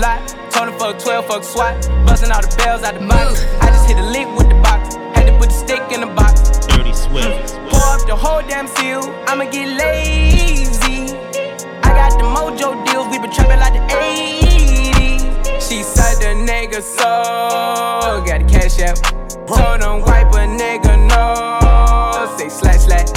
[0.00, 0.36] lot.
[0.56, 1.74] Him fuck 12, fuck SWAT.
[2.06, 3.44] Busting all the bells out the box.
[3.60, 4.96] I just hit a lick with the box.
[5.14, 6.66] Had to put the stick in the box.
[6.66, 7.54] Dirty Swift.
[7.70, 9.02] Pour up the whole damn seal.
[9.26, 11.14] I'ma get lazy.
[11.84, 13.08] I got the mojo deals.
[13.08, 15.60] We been trapping like the 80s.
[15.60, 18.24] She said the nigga so.
[18.24, 18.96] Got the cash out.
[19.46, 22.36] Told him wipe a nigga no.
[22.38, 23.08] Say slash slash.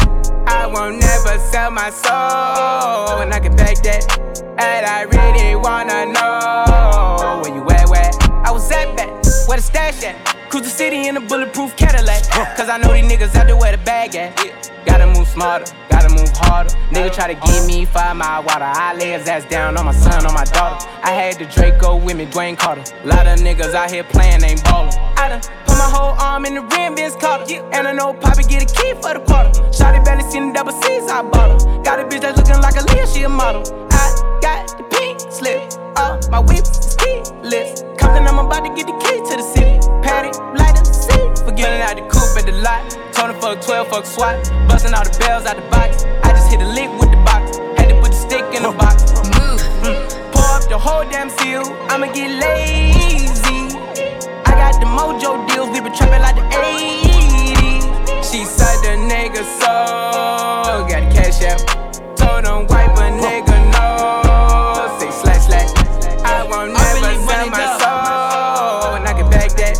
[0.45, 3.21] I won't never sell my soul.
[3.21, 4.28] And I can back that.
[4.61, 8.11] And I really wanna know where you at, where?
[8.45, 9.07] I was at back.
[9.47, 10.17] Where the stash at?
[10.49, 12.23] Cruise the city in a bulletproof Cadillac.
[12.57, 14.35] Cause I know these niggas out there where the bag at.
[14.85, 16.71] Gotta move smarter, gotta move harder.
[16.91, 18.65] Nigga try to give me five mile water.
[18.65, 20.85] I lay his ass down on my son, on my daughter.
[21.03, 22.83] I had the Draco with me, Dwayne Carter.
[23.05, 24.91] Lot of niggas out here playing, ain't ballin'.
[25.15, 27.63] I done put my whole arm in the rim, Vince Carter.
[27.71, 29.51] And I know Poppy get a key for the quarter.
[29.71, 31.83] Shotty barely seen the double C's, I bought her.
[31.83, 33.88] Got a bitch that's looking like a Leah, she a model.
[35.31, 37.83] Slip, uh, my whips is keyless.
[37.97, 39.79] Compton, I'm about to get the key to the city.
[40.01, 41.45] Patty, light up the seat.
[41.45, 42.99] Forgetting out the coupe at the lot.
[43.19, 44.49] Him fuck 12, fuck SWAT.
[44.67, 46.05] Busting all the bells out the box.
[46.23, 47.57] I just hit a lick with the box.
[47.77, 49.11] Had to put the stick in the box.
[49.11, 50.31] Mm.
[50.31, 51.63] Pour up the whole damn seal.
[51.91, 53.75] I'ma get lazy.
[54.47, 55.69] I got the mojo deals.
[55.69, 58.23] We been trapping like the 80s.
[58.23, 60.87] She said the nigga so.
[60.87, 61.59] Got the cash out.
[62.17, 62.68] Told him
[69.47, 69.47] soul.
[69.47, 69.75] I that.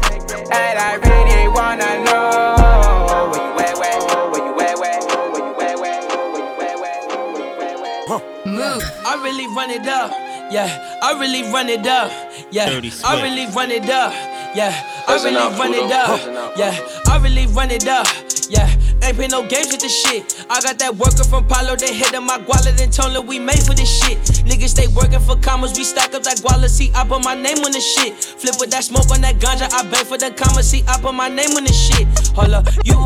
[0.52, 4.00] And I really wanna know where you at, where,
[4.32, 5.00] where you at, where,
[5.32, 6.00] where you at, where,
[6.32, 7.00] where you at, where,
[7.34, 8.46] where you at, where.
[8.46, 8.84] Move.
[9.06, 10.12] I really run it up.
[10.52, 12.12] Yeah, I really run it up.
[12.52, 12.66] Yeah,
[13.06, 14.14] I really run it up.
[14.56, 14.74] Yeah,
[15.08, 16.58] I really run it up.
[16.58, 16.76] Yeah,
[17.08, 18.08] I really run it up.
[18.50, 18.68] Yeah,
[19.04, 20.46] ain't play no games with this shit.
[20.50, 23.38] I got that worker from Palo, they hit on my guala, then told her we
[23.38, 24.39] made for this shit.
[24.50, 27.60] Niggas stay working for commas, we stack up that guala, see, I put my name
[27.60, 28.16] on the shit.
[28.18, 31.14] Flip with that smoke on that ganja, I bang for the commas, see, I put
[31.14, 32.08] my name on the shit.
[32.34, 32.98] Hold up, you,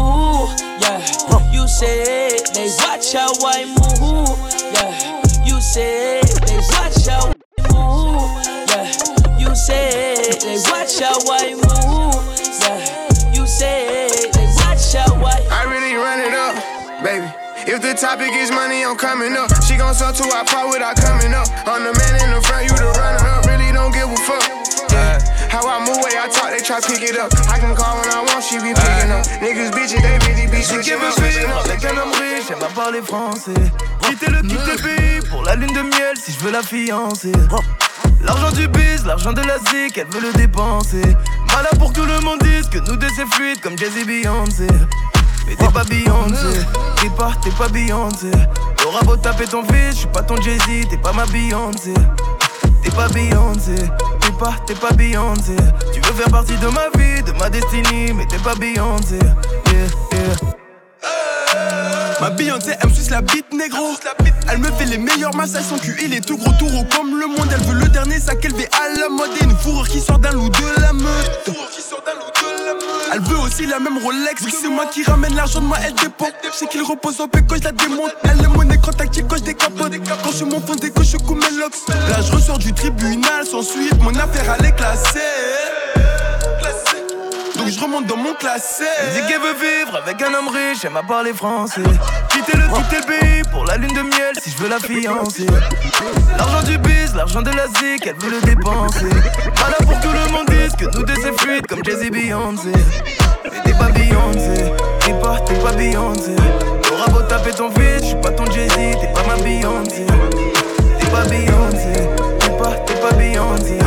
[0.80, 1.04] yeah,
[1.52, 4.40] you said they watch how I move,
[4.72, 5.20] yeah.
[5.44, 7.36] You said they watch how I
[7.76, 8.32] move,
[8.72, 8.88] yeah.
[9.36, 12.24] You said they watch how I move,
[12.64, 13.36] yeah.
[13.36, 14.03] You said
[17.74, 19.50] If the topic is money, I'm coming up.
[19.66, 21.50] She gon' sell to our part without coming up.
[21.66, 23.50] I'm the man in the front, you the runner up.
[23.50, 24.46] Really don't give a fuck.
[24.94, 25.18] Yeah.
[25.50, 27.34] How I move, way I talk, they try pick it up.
[27.50, 29.26] I can call when I want, she be picking up.
[29.42, 31.66] Niggas bitches, they really be switching up, switching up.
[31.66, 33.58] Avec un homme riche, elle parlé français.
[34.06, 37.34] Quitter le quitter le pays pour la lune de miel si je veux la fiancer.
[38.22, 41.02] L'argent du biz, l'argent de la zik, elle veut le dépenser.
[41.50, 44.68] Malin pour que tout le monde dise que nous deux c'est fluide comme Jay-Z Beyoncé.
[45.48, 46.60] Mais t'es pas Beyoncé,
[47.02, 48.32] t'es pas, t'es pas Beyoncé.
[48.78, 51.94] T'auras beau taper ton fils, je suis pas ton Jay-Z, t'es pas ma Beyoncé.
[52.82, 53.76] T'es pas Beyoncé,
[54.20, 55.56] t'es pas, t'es pas Beyoncé.
[55.94, 59.20] Tu veux faire partie de ma vie, de ma destinée, mais t'es pas Beyoncé.
[59.72, 60.63] Yeah, yeah.
[62.24, 63.98] Ma Beyoncé, elle me suce la bite négro.
[64.50, 67.28] Elle me fait les meilleurs massages, son cul il est tout gros, tout comme le
[67.28, 67.50] monde.
[67.52, 70.32] Elle veut le dernier sac élevé à la mode et une fourrure qui sort d'un
[70.32, 71.50] loup de la meute.
[73.12, 74.42] Elle veut aussi la même Rolex.
[74.58, 76.30] C'est moi qui ramène l'argent de moi, elle dépend.
[76.54, 78.16] Sais qu'il repose en paix quand je la démonte.
[78.24, 79.92] Elle est mon écran tactique quand je décapote.
[80.24, 81.76] Quand je mon fond, dès que je coupe mes locks.
[81.90, 84.02] Là, je ressors du tribunal sans suite.
[84.02, 85.20] Mon affaire, elle est classée.
[87.64, 88.84] Donc je remonte dans mon classé.
[89.00, 91.82] Elle dit qu'elle veut vivre avec un homme riche, elle m'a parlé français.
[92.28, 95.46] Quitter le quitter le pays pour la lune de miel si je veux la fiancer.
[96.38, 99.08] L'argent du biz, l'argent de la zik, elle veut le dépenser.
[99.56, 102.74] Voilà pour que tout le monde dise que nous deux c'est fluide comme Jay-Z Beyoncé.
[103.46, 106.36] Mais t'es pas Beyoncé, t'es pas, t'es pas Beyoncé.
[106.82, 110.06] T'auras beau taper ton fils, je suis pas ton Jay-Z, t'es pas ma Beyoncé.
[111.00, 112.10] T'es pas Beyoncé,
[112.40, 113.80] t'es pas, t'es pas Beyoncé.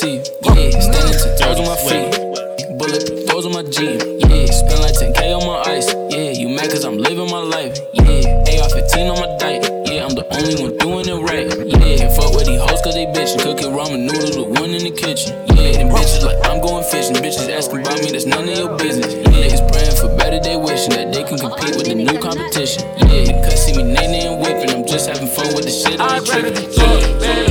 [0.00, 0.56] Them goals on my teeth.
[0.56, 2.78] Yeah, standing ten toes on my feet.
[2.78, 4.00] Bullet throws on my Jeep.
[4.28, 5.88] Yeah, spend like 10k on my ice.
[6.10, 7.78] Yeah, you mad cause I'm living my life.
[7.94, 9.64] Yeah, AR 15 on my diet.
[9.86, 11.48] Yeah, I'm the only one doing it right.
[11.64, 13.40] Yeah, fuck with these hoes cause they bitchin'.
[13.40, 15.32] Cooking ramen noodles with one in the kitchen.
[15.56, 17.16] Yeah, them bitches like I'm going fishing.
[17.16, 19.14] Bitches asking about me, that's none of your business.
[19.14, 22.84] Yeah, niggas praying for better, they wishing that they can compete with the new competition.
[23.08, 24.70] Yeah, cause see me nay and whipping.
[24.70, 26.00] I'm just having fun with the shit.
[26.00, 26.56] I ain't tripping.
[26.76, 27.45] Yeah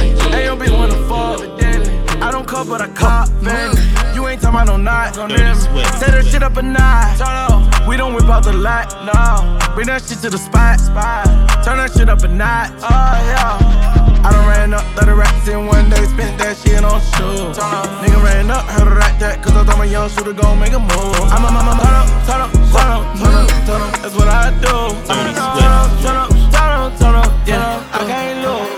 [2.77, 3.71] but a cop, man.
[4.13, 5.55] You ain't talking about no knock on them.
[5.95, 7.19] Set her shit up a notch.
[7.87, 9.15] We don't whip out the lot, no.
[9.75, 10.79] Bring that shit to the spot.
[11.63, 14.25] Turn that shit up a notch, oh yeah.
[14.25, 17.55] I done ran up 30 racks in one day, spent that shit on shoes.
[18.03, 20.73] Nigga ran up, heard her rat that, cause I thought my young shooter gon' make
[20.73, 21.15] a move.
[21.31, 24.27] I'm a mama, turn up, turn up, turn up, turn up, turn up, that's what
[24.27, 24.75] I do.
[25.07, 28.74] Turn up, turn up, turn up, turn up, turn up, yeah, I can't lose.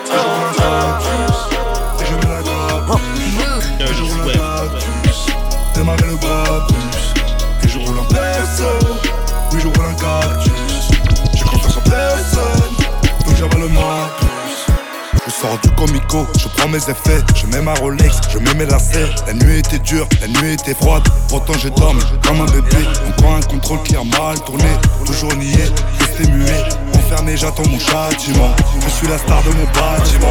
[15.47, 19.09] Sors du comico, je prends mes effets, je mets ma Rolex, je mets mes lacets.
[19.25, 22.83] La nuit était dure, la nuit était froide, pourtant je dormi comme un bébé.
[23.07, 24.69] On prend un contrôle qui a mal tourné,
[25.05, 25.65] toujours nié,
[25.99, 26.63] resté muet.
[26.95, 28.55] Enfermé, j'attends mon châtiment.
[28.83, 30.27] Je suis la star de mon bâtiment.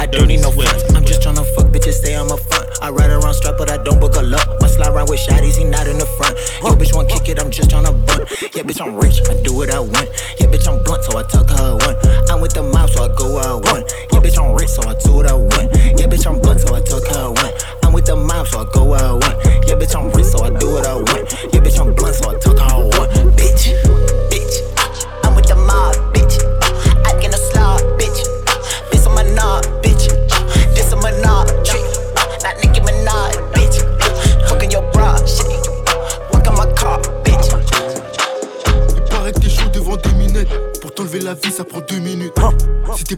[0.00, 0.93] I don't need no friends.
[1.84, 2.68] Bitches, stay on my front.
[2.82, 4.46] I ride around strap, but I don't book a lot.
[4.60, 6.36] My slide around with shotties, he not in the front.
[6.62, 8.28] Yo, bitch, want kick it, I'm just tryna bunt.
[8.54, 10.08] Yeah, bitch, I'm rich, I do what I want.
[10.38, 11.96] Yeah, bitch, I'm blunt, so I tuck her one.
[12.30, 13.92] I'm with the mob, so I go where I want.
[14.12, 15.72] Yeah, bitch, I'm rich, so I do what I want.
[15.98, 17.34] Yeah, bitch, I'm blunt, so I tuck her.
[17.82, 19.36] I'm with the mob, so I go where I want.
[19.68, 21.24] Yeah, bitch, I'm rich, so I do what I want.
[21.52, 22.34] Yeah, bitch, I'm blunt, so I
[23.34, 23.93] bitch,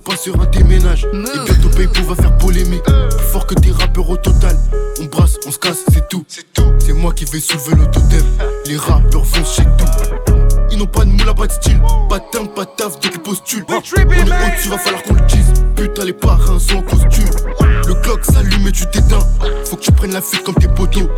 [0.06, 2.82] pas sur un déménage, et bientôt Paypo va faire polémique.
[2.84, 4.56] Plus fort que des rappeurs au total.
[5.00, 6.24] On brasse, on se casse, c'est tout.
[6.78, 8.24] C'est moi qui vais soulever le totem.
[8.66, 10.32] Les rappeurs vont chez tout.
[10.70, 11.80] Ils n'ont pas de moule, pas de style.
[12.08, 13.64] Pas de teint, pas de taf, donc ils postulent.
[13.68, 15.52] On est au-dessus, va falloir qu'on le dise.
[15.74, 17.30] Putain, les parrains sont en costume.
[17.86, 19.26] Le clock s'allume et tu t'éteins.
[19.64, 21.08] Faut que tu prennes la fuite comme tes potos.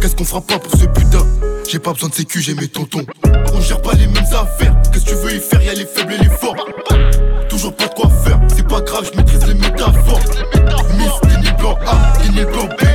[0.00, 1.26] Qu'est-ce qu'on fera pas pour ce putain?
[1.68, 3.04] J'ai pas besoin de sécu, j'ai mes tontons.
[3.52, 4.74] On gère pas les mêmes affaires.
[4.92, 5.62] Qu'est-ce que tu veux y faire?
[5.62, 6.56] Y'a les faibles et les forts.
[7.48, 7.88] Toujours pas
[12.40, 12.89] A, t'es ni le plan B,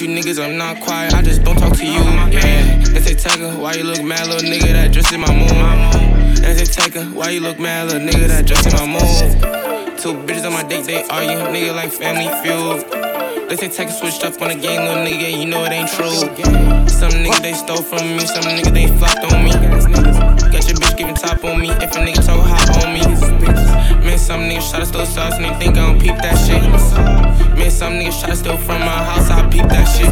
[0.00, 1.92] with you niggas, I'm not quiet, I just don't talk to you.
[2.30, 4.72] Yeah, they say Tecca, why you look mad, little nigga?
[4.72, 5.48] That just in my mood.
[6.38, 8.28] They say Tecca, why you look mad, little nigga?
[8.28, 9.98] That just in my mood.
[9.98, 12.86] Two bitches on my dick, they argue, nigga like family feud.
[13.48, 16.10] They say Tecca switched up on the game, little nigga, you know it ain't true.
[16.86, 19.50] Some niggas they stole from me, some niggas they flopped on me.
[19.50, 23.02] Got your bitch giving top on me, if a nigga talk hot on me.
[24.04, 27.27] Man, some niggas try to steal sauce and they think I don't peep that shit.
[27.58, 30.08] Man, some niggas try to steal from my house, I peep that shit.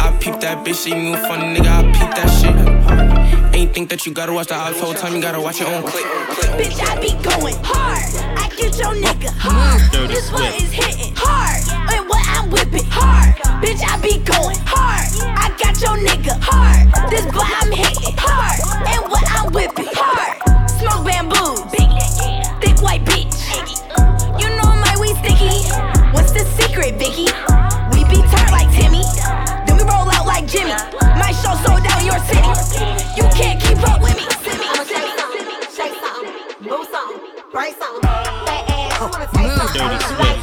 [0.00, 3.54] I peep that bitch, she move funny, nigga, I peep that shit.
[3.54, 5.82] Ain't think that you gotta watch the ops whole time, you gotta watch your own
[5.82, 6.04] clip.
[6.56, 8.00] Bitch, I be going hard.
[8.38, 9.80] I get your nigga hard.
[10.08, 11.60] This one is hitting hard.
[11.92, 13.34] And what I'm whipping hard.
[13.62, 15.04] Bitch, I be going hard.
[15.36, 17.10] I got your nigga hard.
[17.10, 18.58] This boy I'm hitting hard.
[18.88, 20.38] And what I'm whipping hard.
[20.80, 21.60] Smoke bamboo.
[21.76, 21.90] Big
[22.62, 23.27] thick white bitch.
[26.98, 27.30] Vicky?
[27.92, 29.04] We be turned like Timmy.
[29.66, 30.72] Then we roll out like Jimmy.
[31.14, 32.48] My show sold out your city.
[33.16, 34.22] You can't keep up with me.
[34.42, 37.20] Shake something, shake something, move something,
[37.52, 38.02] break something.
[38.02, 40.37] Fat ass, you wanna taste something?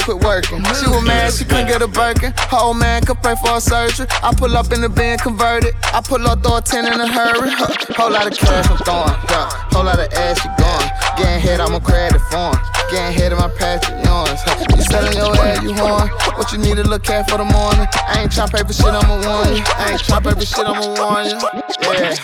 [0.00, 0.62] Quit working.
[0.78, 2.32] She was mad, she couldn't get a Birkin.
[2.52, 4.06] Old man could pay for a surgery.
[4.22, 5.74] I pull up in the van converted.
[5.82, 7.50] I pull up, throw a 10 in a hurry.
[7.96, 9.16] Whole lot of cash I'm throwing.
[9.30, 9.48] Yeah.
[9.72, 10.88] Whole lot of ass she going.
[11.16, 12.56] Getting head, I'm a credit phone.
[12.90, 14.00] Getting head in my Patrick.
[14.04, 14.76] Huh.
[14.76, 16.08] You selling your ass, you horn.
[16.36, 17.86] What you need to look at for the morning?
[18.06, 19.62] I ain't tryna paper shit, I'ma warn you.
[19.76, 21.59] I ain't tryna paper shit, I'ma warn you.
[21.92, 22.14] Yeah,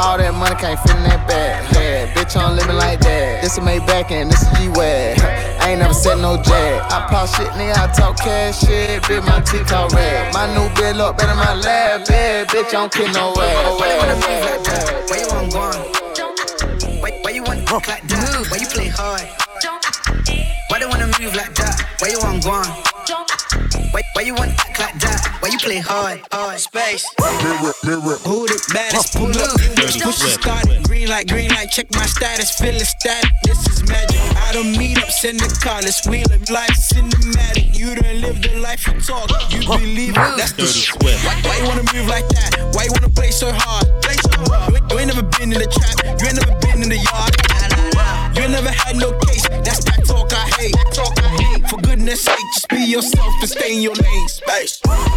[0.00, 1.64] all that money can't fit in that bag.
[1.74, 3.42] Yeah, bitch, I'm living like that.
[3.42, 5.20] This is Maybach and this is G-Wag.
[5.60, 6.82] I ain't never said no jag.
[6.90, 9.02] I pop shit, nigga, I talk cash shit.
[9.02, 10.32] Bitch, my teeth talk red.
[10.32, 12.08] My new bitch look better than my lab.
[12.08, 13.52] Yeah, bitch, I don't kill no way.
[15.08, 16.00] Where you want going?
[17.00, 18.46] Why, why you want to like that?
[18.50, 19.49] Why you play hard?
[21.20, 21.76] Why they wanna move like that?
[22.00, 22.64] Where you want going?
[23.92, 25.36] Why, why you want to like that?
[25.40, 26.24] Why you play hard?
[26.32, 27.04] Hard space.
[27.20, 28.16] Mirror, mirror.
[28.24, 29.12] Who the baddest?
[29.20, 29.60] Pull up.
[30.00, 30.82] Push it started.
[30.88, 31.68] Green light, green light.
[31.72, 32.56] Check my status.
[32.56, 33.28] Feeling static.
[33.44, 34.16] This is magic.
[34.48, 35.44] I don't meet ups in the.
[35.84, 36.48] Let's wheel it.
[36.48, 37.76] Life cinematic.
[37.76, 39.28] You done live the life you talk.
[39.52, 40.36] You believe it.
[40.40, 40.96] That's the shit.
[41.04, 42.72] Why, why you wanna move like that?
[42.72, 43.84] Why you wanna play so hard?
[44.00, 44.72] Play so hard.
[44.90, 46.00] You ain't never been in the trap.
[46.16, 47.49] You ain't never been in the yard.
[52.10, 54.28] Just be yourself and stay in your lane.
[54.28, 55.09] Space.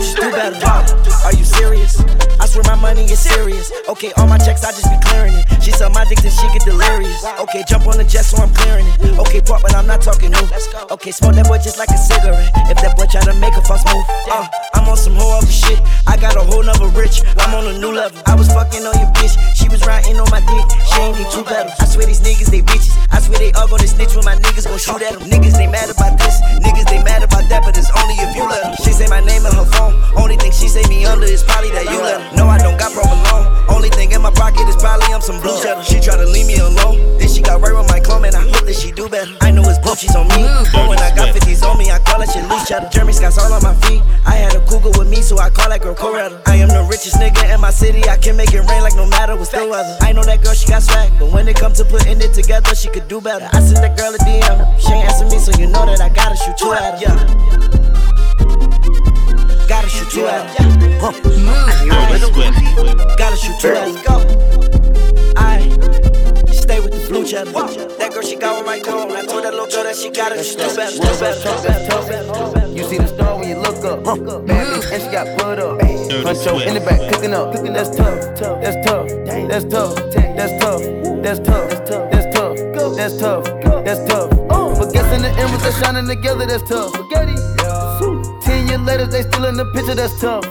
[0.00, 0.56] Just do better.
[1.24, 2.00] Are you serious?
[2.40, 3.70] I swear my money is serious.
[3.88, 5.44] Okay, all my checks, I just be clearing it.
[5.62, 7.24] She suck my dick, and she get delirious.
[7.40, 9.18] Okay, jump on the jet, so I'm clearing it.
[9.18, 10.48] Okay, pop, but I'm not talking new.
[10.90, 12.50] Okay, smoke that boy just like a cigarette.
[12.72, 14.48] If that boy try to make a fuss move, uh,
[14.80, 15.76] I'm on some whole other shit.
[16.08, 17.20] I got a whole nother rich.
[17.36, 18.16] I'm on a new level.
[18.24, 19.36] I was fucking on your bitch.
[19.52, 20.66] She was riding on my dick.
[20.88, 21.76] She ain't need two pedals.
[21.76, 22.96] I swear these niggas, they bitches.
[23.12, 25.28] I swear they all gonna snitch when my niggas gon' shoot at them.
[25.28, 26.40] Niggas, they mad about this.
[26.64, 28.72] Niggas, they mad about that, but it's only if you let them.
[28.80, 29.92] She say my name in her phone.
[30.16, 32.36] Only thing she say me under is probably that you let her.
[32.40, 33.44] No, I don't got provolone.
[33.68, 35.84] Only thing in my pocket is probably I'm some blue cheddar.
[35.84, 37.20] She try to leave me alone.
[37.20, 39.28] Then she got right with my clone, and I hope that she do better.
[39.44, 40.40] I know it's Gucci's on me.
[40.72, 42.88] But when I got 50s on me, I call that shit loose cheddar.
[42.88, 44.00] Jeremy Scott's all on my feet.
[44.24, 46.40] I had a cougar with me, so I call that girl Coretta.
[46.46, 48.08] I am the richest nigga in my city.
[48.08, 49.96] I can make it rain like no matter what's the weather.
[50.00, 51.10] I know that girl, she got swag.
[51.18, 53.48] But when it comes to putting it together, she could do better.
[53.52, 54.78] I sent that girl a DM.
[54.78, 57.02] She ain't answer me, so you know that I gotta shoot two at her.
[57.02, 57.16] Yeah.
[59.66, 60.64] Gotta shoot two at her.
[61.02, 61.12] Huh.
[62.32, 63.18] Swift.
[63.18, 64.79] Gotta shoot two at her.
[66.82, 67.52] With the blue cheddar.
[67.52, 69.12] That girl, she got with my clone.
[69.12, 70.44] I told that little girl that she got it.
[70.44, 70.96] She do better.
[70.96, 72.68] Do better.
[72.68, 74.04] You see the star when you look up.
[74.46, 75.78] Bad bitch and she got blood up.
[75.78, 77.52] Huncho in the back cooking up.
[77.54, 78.38] Cooking, that's tough.
[78.38, 79.08] That's tough.
[79.26, 79.94] That's tough.
[79.96, 80.82] That's tough.
[81.22, 81.70] That's tough.
[82.10, 82.56] That's tough.
[82.96, 83.44] That's tough.
[83.84, 84.30] That's tough.
[84.78, 86.94] But guess in the end with they shining together, that's tough.
[86.94, 88.29] Spaghetti.
[88.70, 90.44] Ten years later, they still in the picture, that's tough.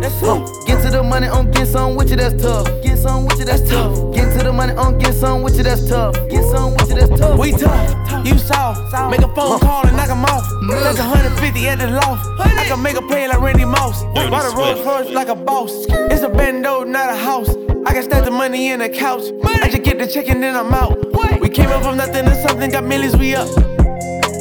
[0.00, 0.48] That's tough.
[0.66, 2.66] Get to the money on get some with you, that's tough.
[2.82, 4.14] Get some with you, that's tough.
[4.14, 6.14] Get to the money on get some with you, that's tough.
[6.30, 7.38] Get some with you, that's tough.
[7.38, 8.72] We tough, you saw.
[9.10, 10.48] Make a phone call and knock him off.
[10.70, 12.24] That's 150 at the loft.
[12.40, 14.04] I can make a play like Randy Moss.
[14.14, 14.86] Dirty Buy the Rolls Swift.
[14.86, 15.84] Royce like a boss.
[15.90, 17.50] It's a bando, not a house.
[17.84, 19.24] I can stack the money in the couch.
[19.44, 20.96] I just get the check and then I'm out.
[21.42, 23.48] We came up from nothing to something, got millions, we up.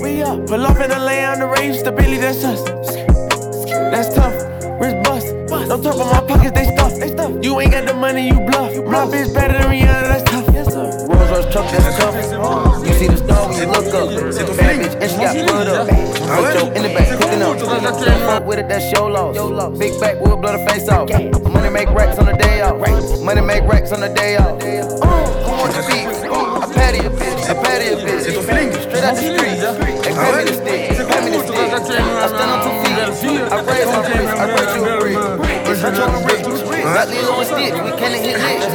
[0.02, 0.48] We up.
[0.48, 2.93] Pull off in the lay on the range, stability, that's us.
[3.92, 4.34] That's tough.
[4.80, 5.28] Wrist bust.
[5.68, 6.94] No talk on my pockets, they stuff.
[7.00, 7.32] They stuff.
[7.44, 8.76] You ain't got the money, you bluff.
[8.86, 10.48] My bitch better than Rihanna, that's tough.
[10.54, 11.08] Yes, sir.
[11.08, 12.16] Rolls Royce truck, that's tough.
[12.86, 14.10] You see the star when you look up.
[14.58, 15.88] Bad bitch and she got blood up.
[15.88, 17.60] Huncho in the back cooking up.
[17.60, 19.80] Fuck with it, that's your loss.
[19.80, 21.10] Big back, we'll blow the face off.
[21.52, 22.80] Money make racks on the day off.
[23.22, 24.62] Money make racks on the day off.
[24.62, 26.08] Who want the beat?
[26.24, 28.24] I patty a bitch, I patty a bitch.
[28.44, 29.60] Straight out the street,
[30.04, 30.94] they pay me the stick.
[32.54, 36.10] on yeah, I thought you'd be a drug
[36.84, 38.74] Thought you'd be a stick, we can't hit licks.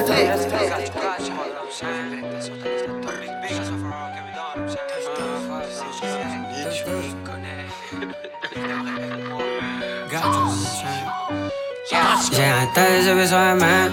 [12.31, 13.91] J'ai un tas de besoins, man.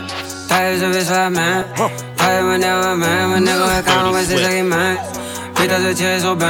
[0.48, 1.64] Tas de besoins, man.
[2.20, 2.44] Man.
[3.30, 4.96] Mon négro est quand on voit ses arguments.
[5.56, 6.46] Putain de tirer sur so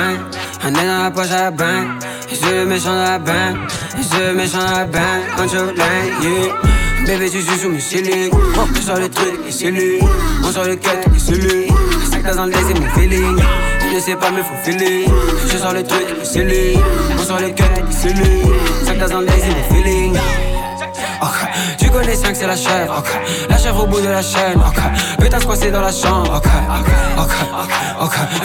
[0.63, 1.97] On est dans la poche à bain.
[2.33, 3.17] Je méchant dans la.
[3.17, 5.03] Et je méchant dans la banque.
[5.37, 6.75] On joue yeah.
[7.05, 8.31] Bébé, tu suis sous mes ceiling.
[8.75, 9.99] Je sors le truc, et c'est lui.
[10.43, 11.67] On sort le cut, et c'est lui.
[12.09, 13.37] Sac dans le c'est mon feeling.
[13.89, 15.05] Je ne sais pas, mais faut filer.
[15.47, 16.79] Je sors le truc, et c'est lui.
[17.19, 18.41] On sort le cut, et c'est lui.
[18.83, 20.17] Sac dans le c'est mon feeling.
[21.77, 23.03] Tu connais 5 c'est la chèvre.
[23.49, 25.19] La chèvre au bout de la chaîne, ok.
[25.19, 26.41] Putain squassé dans la chambre.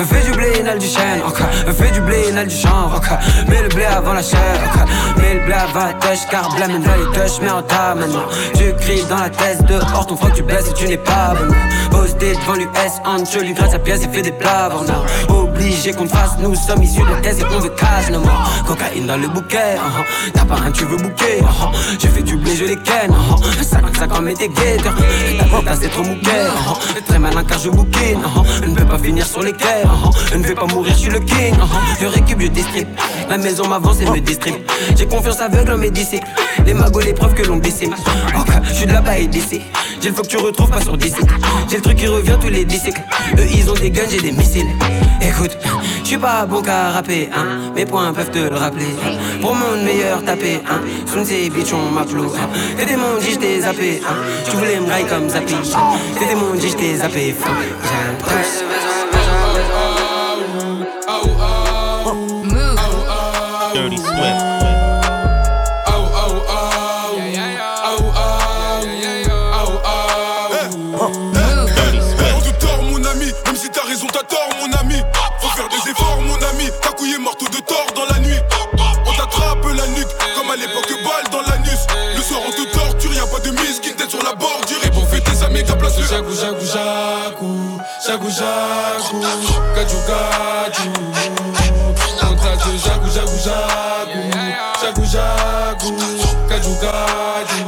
[0.08, 1.72] Fais du blé, inhale du chêne, ok.
[1.74, 3.00] Fais du blé, inhale du chanvre.
[3.48, 5.20] Mets le blé avant la chair, ok.
[5.22, 8.26] Mets le blé avant la tâche, car blâme là les touches, mais en tas maintenant.
[8.54, 11.54] Tu cries dans la tête dehors, ton frère tu blesses et tu n'es pas bon.
[11.90, 12.68] Posté devant l'US,
[13.04, 14.70] en lui grâce sa pièce et fait des plats
[15.60, 17.72] Qu'on fasse, nous sommes issus de thèse et on veut
[18.10, 18.22] non
[18.66, 20.32] Cocaïne dans le bouquet, uh-huh.
[20.32, 21.98] t'as pas un, tu veux bouquet, uh-huh.
[21.98, 23.62] J'ai fait du blé, je les ken, uh-huh.
[23.62, 24.94] 55 ans mais t'es guetteurs
[25.64, 26.46] Ta c'est trop mouquet.
[27.06, 28.68] Très malin car je bouquine, uh-huh.
[28.68, 30.38] Ne veux pas finir sur les quais, uh-huh.
[30.38, 31.54] Ne veux pas mourir, je suis le king.
[32.00, 32.88] Je récupère, je distrib
[33.28, 34.60] La maison m'avance et me distribue
[34.96, 36.26] J'ai confiance aveugle en mes disciples
[36.64, 37.94] Les magots, les preuves que l'on décime
[38.38, 39.60] Ok, je suis de là-bas et d'ici
[40.00, 41.20] J'ai le faut que tu retrouves pas sur disque
[41.68, 43.02] J'ai le truc qui revient tous les 10 cycles
[43.38, 44.68] Eux ils ont des guns, j'ai des missiles
[45.20, 45.50] Écoute,
[46.02, 47.73] je suis pas bon qu'à rapper, hein.
[47.75, 48.95] Mes points peuvent te le rappeler.
[49.41, 50.80] Pour mon meilleur tapé, hein.
[51.06, 52.39] Sous ces bitch, on m'applaudit.
[52.76, 54.17] T'es des mon dit, j't'ai zappé, hein.
[54.45, 55.54] Tu voulais me railler comme Zappy.
[56.19, 57.34] T'es des mon dit, j't'ai zappé.
[63.75, 64.50] J'ai Dirty Swift.
[85.90, 87.50] Jagu, jagu, jagu,
[88.06, 89.18] jagu, jagu,
[89.74, 90.90] gaju, gaju.
[92.20, 94.20] Contact de jagu, jagu, jagu,
[94.80, 95.90] jagu, jagu,
[96.48, 97.66] gaju, gaju.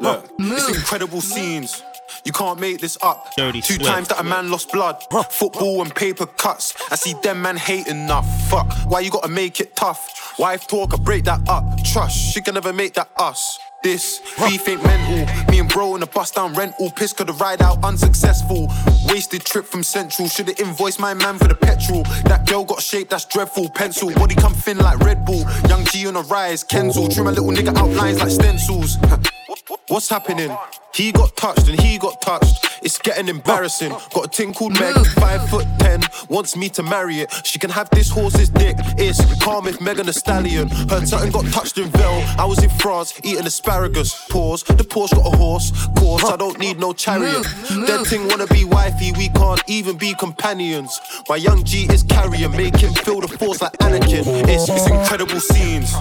[0.00, 1.82] Look, it's incredible scenes.
[2.24, 3.34] You can't make this up.
[3.36, 3.84] Dirty Two Swift.
[3.86, 4.96] times that a man lost blood.
[5.30, 6.74] Football and paper cuts.
[6.90, 8.26] I see them man hate enough.
[8.48, 10.08] Fuck, why you gotta make it tough?
[10.38, 11.64] Wife talk, I break that up.
[11.82, 13.58] Trust, she can never make that us.
[13.82, 15.50] This beef ain't mental.
[15.50, 16.90] Me and bro in a bus down rental.
[16.92, 18.68] Piss could have ride out unsuccessful.
[19.08, 20.28] Wasted trip from Central.
[20.28, 22.04] Should've invoiced my man for the petrol.
[22.24, 23.68] That girl got shape that's dreadful.
[23.70, 25.44] Pencil, body come thin like Red Bull.
[25.68, 27.12] Young G on a rise, Kenzel.
[27.12, 28.96] Trim a little nigga outlines like stencils.
[29.88, 30.54] What's happening?
[30.92, 32.66] He got touched and he got touched.
[32.82, 33.90] It's getting embarrassing.
[34.12, 35.06] Got a ting called Meg, mm.
[35.20, 37.32] five foot ten, wants me to marry it.
[37.44, 38.76] She can have this horse's dick.
[38.98, 40.68] It's calm if Megan Thee Stallion.
[40.68, 42.22] Her something got touched in Vel.
[42.38, 44.26] I was in France eating asparagus.
[44.28, 44.64] Pause.
[44.64, 45.72] The Porsche got a horse.
[45.96, 47.44] Course, I don't need no chariot.
[47.86, 51.00] That thing wanna be wifey, we can't even be companions.
[51.28, 54.24] My young G is carrying, make him feel the force like Anakin.
[54.48, 55.94] It's, it's incredible scenes.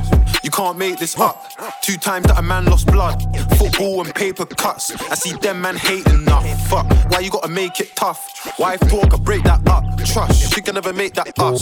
[0.44, 1.52] You can't make this up.
[1.82, 3.22] Two times that a man lost blood.
[3.58, 4.92] Football and paper cuts.
[5.12, 6.46] I see them man hate enough.
[6.68, 8.58] Fuck, why you gotta make it tough?
[8.60, 9.84] Wife talk, I break that up.
[10.06, 11.62] Trust, she can never make that us.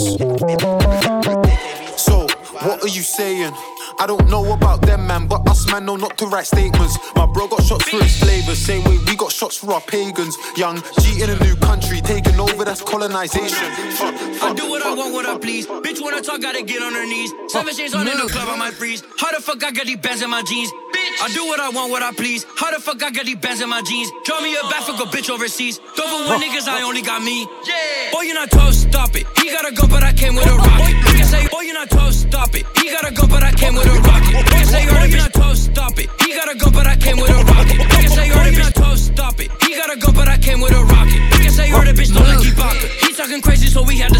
[1.99, 2.27] So,
[2.63, 3.53] what are you saying?
[3.97, 6.97] I don't know about them, man, but us, man, know not to write statements.
[7.15, 10.37] My bro got shots for his flavors, same way we got shots for our pagans.
[10.57, 13.71] Young G in a new country, taking over, that's colonization.
[13.95, 15.65] Fuck, I do what I want, what I please.
[15.67, 17.31] Bitch, when I talk, gotta get on her knees.
[17.47, 19.01] Seven shades on in the club, I might freeze.
[19.17, 20.71] How the fuck I got these bands in my jeans?
[20.93, 22.45] Bitch, I do what I want, what I please.
[22.57, 24.11] How the fuck I got these bands in my jeans?
[24.25, 25.79] Draw me a back, fuck a bitch overseas.
[25.95, 27.47] Don't for one niggas, I only got me.
[27.65, 28.11] Yeah.
[28.11, 29.25] Boy, you're not toast, stop it.
[29.37, 31.14] He got a gun, but I came with a rocket.
[31.25, 32.65] Niggas say, boy, you're not toast, stop it.
[32.77, 34.45] He got a gun, but I came with a rocket.
[34.45, 36.09] Niggas say, oh, you're not toast, stop it.
[36.21, 37.81] He got a gun, but I came with a rocket.
[37.81, 39.49] Niggas say, oh, you're not toast, stop it.
[39.63, 41.21] He got a gun, but I came with a rocket.
[41.33, 43.07] Niggas say, you're the bitch, don't like Ibaka.
[43.07, 44.11] He talking crazy, so we had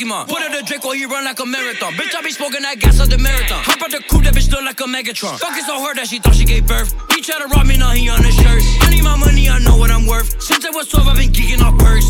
[0.00, 0.28] Pokemon.
[0.28, 1.92] Put her to Drake while he run like a marathon.
[1.94, 3.62] Bitch, I be smoking that gas of the marathon.
[3.64, 5.38] Hop out the coupe, that bitch look like a Megatron.
[5.38, 6.94] Fucking so hard that she thought she gave birth.
[7.12, 8.62] He try to rob me, now he on his shirt.
[8.80, 10.40] I need my money, I know what I'm worth.
[10.40, 12.06] Since I was 12, I've been geeking off perks.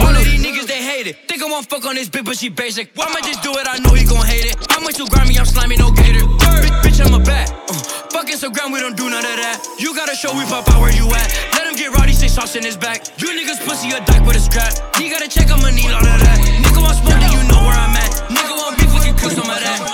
[0.00, 1.16] All of these niggas, they hate it.
[1.28, 2.90] Think I won't fuck on this bitch, but she basic.
[2.94, 3.66] Why am I just do it?
[3.68, 4.56] I know he gon' hate it.
[4.70, 6.24] I'm way too grimy, I'm slimy, no gator.
[6.24, 7.52] Bitch, bitch, I'm a bat.
[7.68, 7.85] Uh,
[8.16, 9.60] fuck Instagram, we don't do none of that.
[9.78, 11.28] You gotta show we pop out where you at.
[11.52, 13.04] Let him get rowdy, say sauce in his back.
[13.20, 14.72] You niggas pussy a dyke with a strap.
[14.98, 16.40] You gotta check, I'ma need all of that.
[16.64, 18.12] Nigga want smoke, then you know where I'm at.
[18.32, 19.85] Nigga want beef, we can cook some of that.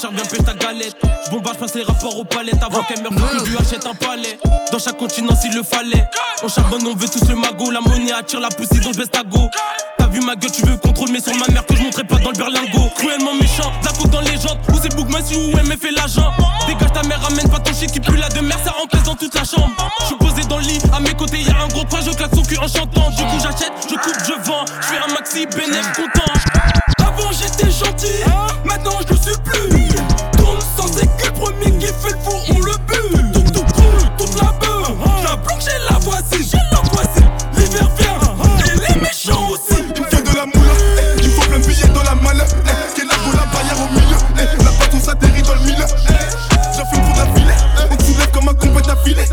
[0.00, 0.96] Cher, bien pêche ta galette.
[1.26, 2.62] J'bombarde, j'passe les rapports aux palettes.
[2.62, 4.38] Avant qu'elle meure, que lui achète un palais.
[4.70, 6.04] Dans chaque continent, s'il le fallait.
[6.44, 7.72] On charbonne, on veut tous le magot.
[7.72, 9.40] La monnaie attire la poussière, donc baisse ta go.
[9.98, 12.16] T'as vu ma gueule, tu veux contrôle, mais sur ma mère que je montrais pas
[12.18, 12.90] dans le berlingot.
[12.96, 14.58] Cruellement méchant, la côte dans les jantes.
[14.68, 16.32] Où c'est Bougmassi ou MF fait l'agent.
[16.68, 19.34] Dégage ta mère, ramène pas ton shit qui pue la de ça remplace dans toute
[19.34, 19.74] la chambre.
[20.04, 22.42] J'suis posé dans le lit, à mes côtés y'a un gros toit, je claque son
[22.42, 23.10] cul en chantant.
[23.10, 24.64] Du coup j'achète, je coupe, je vends.
[24.80, 26.87] J'fais un maxi bénéf content.
[27.18, 28.22] Avant j'étais gentil,
[28.64, 29.88] maintenant je le suis plus.
[30.36, 33.32] Tourne sans c'est que le premier qui fait le fou, on le bute.
[33.32, 34.94] Tout tout cool, toute la beuh.
[35.24, 37.22] La planque j'ai la voici, j'ai la voici.
[37.56, 38.20] L'hiver vient,
[38.66, 39.82] et les méchants aussi.
[39.96, 42.44] Il me vient de la moula, eh, il faut plein de billets dans la malle.
[42.46, 44.16] Eh, Qu'est la la barrière au milieu.
[44.36, 45.84] Eh, la patte, on s'atterrit dans le milieu.
[46.08, 47.56] Eh, J'en fume pour la filet,
[47.90, 49.24] on te soulève comme un combat d'affilée.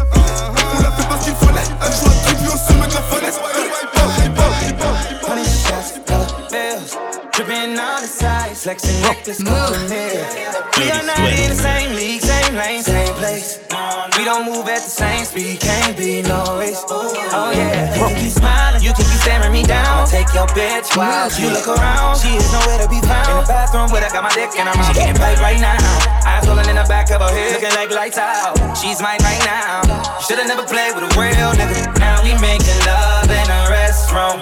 [8.66, 10.26] Flexing necklace, going here.
[10.74, 13.62] We are not in the same league, same lane, same place.
[14.18, 16.82] We don't move at the same speed, can't be no race.
[16.90, 20.10] Oh, oh yeah, you can keep smiling, you can keep staring me down.
[20.10, 22.18] Take your bitch while you look around.
[22.18, 23.38] She is nowhere to be found.
[23.38, 24.90] In the bathroom, but I got my dick in her mouth.
[24.90, 25.78] She getting played right now.
[26.26, 28.58] Eyes rolling in the back of her head, looking like lights out.
[28.74, 29.86] She's mine right now.
[30.26, 32.02] Should've never played with a real nigga.
[32.02, 34.42] Now we making love in a restroom.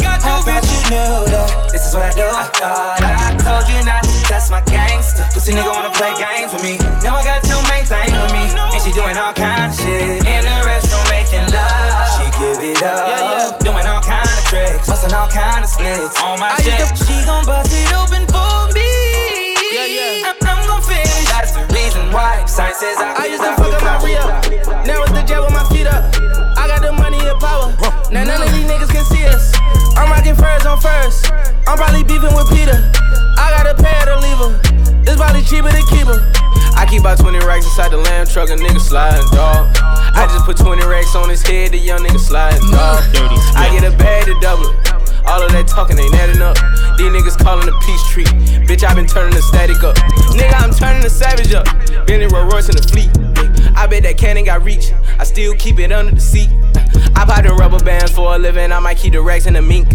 [0.00, 0.57] I thought you
[0.88, 2.24] knew that this is what I do.
[2.24, 5.24] I thought I told you not to test my gangster.
[5.32, 6.80] Pussy nigga wanna play games with me.
[7.04, 10.24] Now I got two main things with me, and she doing all kind of shit
[10.24, 12.08] in the restroom making love.
[12.16, 13.58] She give it up, Yeah, yeah.
[13.60, 16.80] doing all kind of tricks, busting all kind of slits on my shit.
[17.04, 18.88] She gon' bust it open for me.
[19.72, 20.32] Yeah, yeah.
[20.32, 21.28] I'm, I'm gon' finish.
[21.28, 22.44] That's the reason why.
[22.48, 24.16] Science says I, I used to fuck up my re.
[24.88, 26.08] Now it's the jet with my feet up.
[26.68, 27.72] I got the money and power.
[28.12, 29.56] Now none of these niggas can see us.
[29.96, 31.32] I'm rocking furs on first.
[31.64, 32.76] I'm probably beefing with Peter.
[33.40, 34.52] I got a pair to leave her.
[35.08, 36.20] It's probably cheaper to keep her.
[36.76, 39.72] I keep about 20 racks inside the lamb truck, a nigga sliding, dog.
[39.80, 43.00] I just put 20 racks on his head, the young nigga sliding, dog.
[43.56, 44.76] I get a bag to double it.
[45.24, 46.60] All of that talking ain't adding up.
[47.00, 48.28] These niggas calling the peace tree.
[48.68, 49.96] Bitch, I been turning the static up.
[50.36, 51.64] Nigga, I'm turning the savage up.
[52.04, 53.08] Bentley Rolls Royce in the fleet.
[53.76, 54.92] I bet that cannon got reach.
[55.18, 56.50] I still keep it under the seat.
[57.16, 58.72] I pop the rubber bands for a living.
[58.72, 59.88] I might keep the racks in the mink.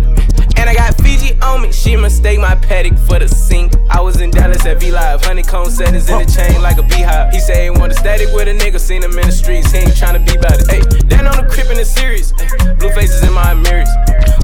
[0.56, 1.72] And I got Fiji on me.
[1.72, 3.74] She mistake my paddock for the sink.
[3.90, 5.24] I was in Dallas at V Live.
[5.24, 7.34] Honeycomb settings in the chain like a beehive.
[7.34, 8.80] He say he want a static with a nigga.
[8.80, 9.72] Seen him in the streets.
[9.72, 10.70] He ain't tryna be about it.
[10.70, 12.32] Hey, then on the crib in the series.
[12.80, 13.90] Blue faces in my mirrors.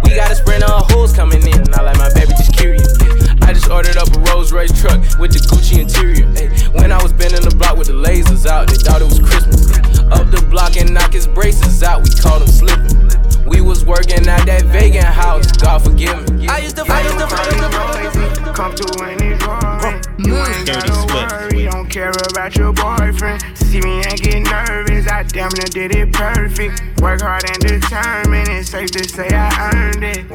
[0.03, 1.73] We got a sprint of hoes coming in.
[1.73, 3.18] I like my baby just curious.
[3.41, 6.27] I just ordered up a Rolls Royce truck with the Gucci interior.
[6.37, 6.49] Ay,
[6.79, 9.69] when I was bending the block with the lasers out, they thought it was Christmas.
[10.11, 13.09] Up the block and knock his braces out, we called him slipping.
[13.47, 16.47] We was working at that vegan house, God forgive me.
[16.47, 18.55] I used to fight, used to fight, used to fight.
[18.55, 20.03] Come through when it's roaring.
[20.17, 23.41] You ain't gotta worry, don't care about your boyfriend.
[23.57, 27.01] See me and get nervous, I damn near did it perfect.
[27.01, 30.29] Work hard and determined, it's safe to say I earned it.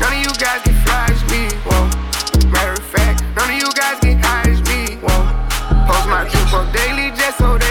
[0.00, 1.17] None of you guys can flash
[1.66, 1.86] Whoa.
[2.50, 4.96] Matter of fact, none of you guys can hide me.
[5.04, 5.20] Whoa.
[5.86, 7.67] Post my trip up daily just so they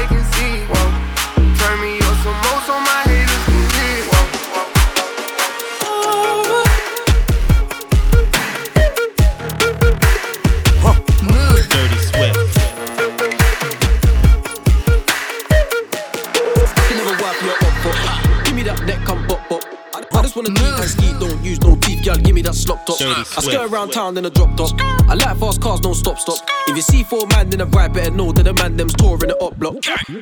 [22.99, 23.43] that slop top.
[23.43, 24.71] Dirty I skirt around town, then I drop top.
[25.09, 26.37] I like fast cars, don't stop stop.
[26.67, 29.29] If you see four man, then I ride, better know that the man them's touring
[29.29, 29.75] the up block.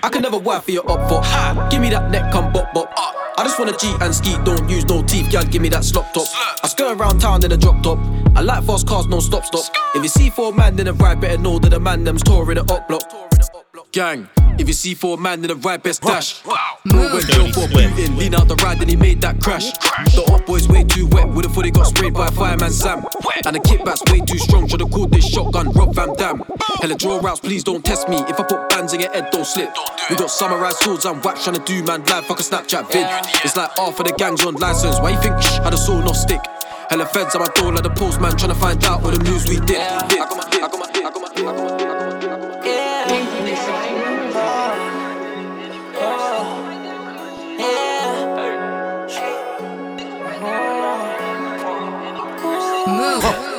[0.04, 1.22] I can never wipe for your up for.
[1.70, 2.92] Give me that neck, come bop bop.
[3.38, 5.44] I just wanna cheat and ski, don't use no teeth, girl.
[5.44, 6.28] Give me that slop top.
[6.64, 8.00] I skirt around town, then I drop top.
[8.36, 9.66] I like fast cars, no stop stop.
[9.96, 12.56] If you see four man, then I ride, better know that the man them's touring
[12.56, 13.04] the up block.
[13.92, 14.28] Gang,
[14.60, 16.44] if you see four man, in the ride best dash.
[16.86, 19.72] Know when Joe for booting, lean out the ride, then he made that crash.
[20.14, 23.04] The up boy's way too wet, would've thought he got sprayed by a fireman Sam.
[23.46, 26.44] And the kickback's way too strong, should've called this shotgun Rob Van Dam.
[26.82, 28.18] Hella draw routes, please don't test me.
[28.28, 29.70] If I put bands in your head, don't slip.
[30.10, 33.08] We got samurai swords and wax trying to do man live, fuck a Snapchat vid.
[33.44, 35.00] It's like half of the gang's on license.
[35.00, 36.42] Why you think shh, had a saw no stick?
[36.90, 39.48] Hella feds at my door like the postman trying to find out what the news
[39.48, 39.78] we did.
[39.78, 41.75] I I got my, I got my, I got my, I got my.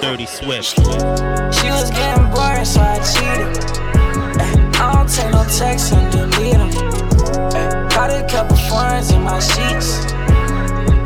[0.00, 0.76] Dirty Swift.
[1.56, 3.64] She was getting bored, so I cheated.
[4.40, 6.96] Ay, I don't take no texts and delete them.
[8.68, 9.88] foreigns in my sheets.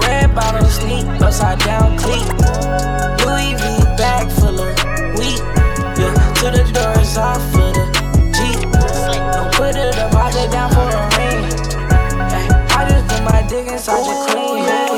[0.07, 2.27] Red bottle sneak, upside down cleat.
[3.25, 3.65] Louis V
[3.99, 4.75] bag full of
[5.17, 5.41] wheat.
[5.99, 7.85] Yeah, to the doors off for the
[8.37, 8.61] Jeep.
[9.35, 11.41] Don't put it up, I lay down for a ring.
[12.37, 14.90] Ay, I just put my dick inside your clean.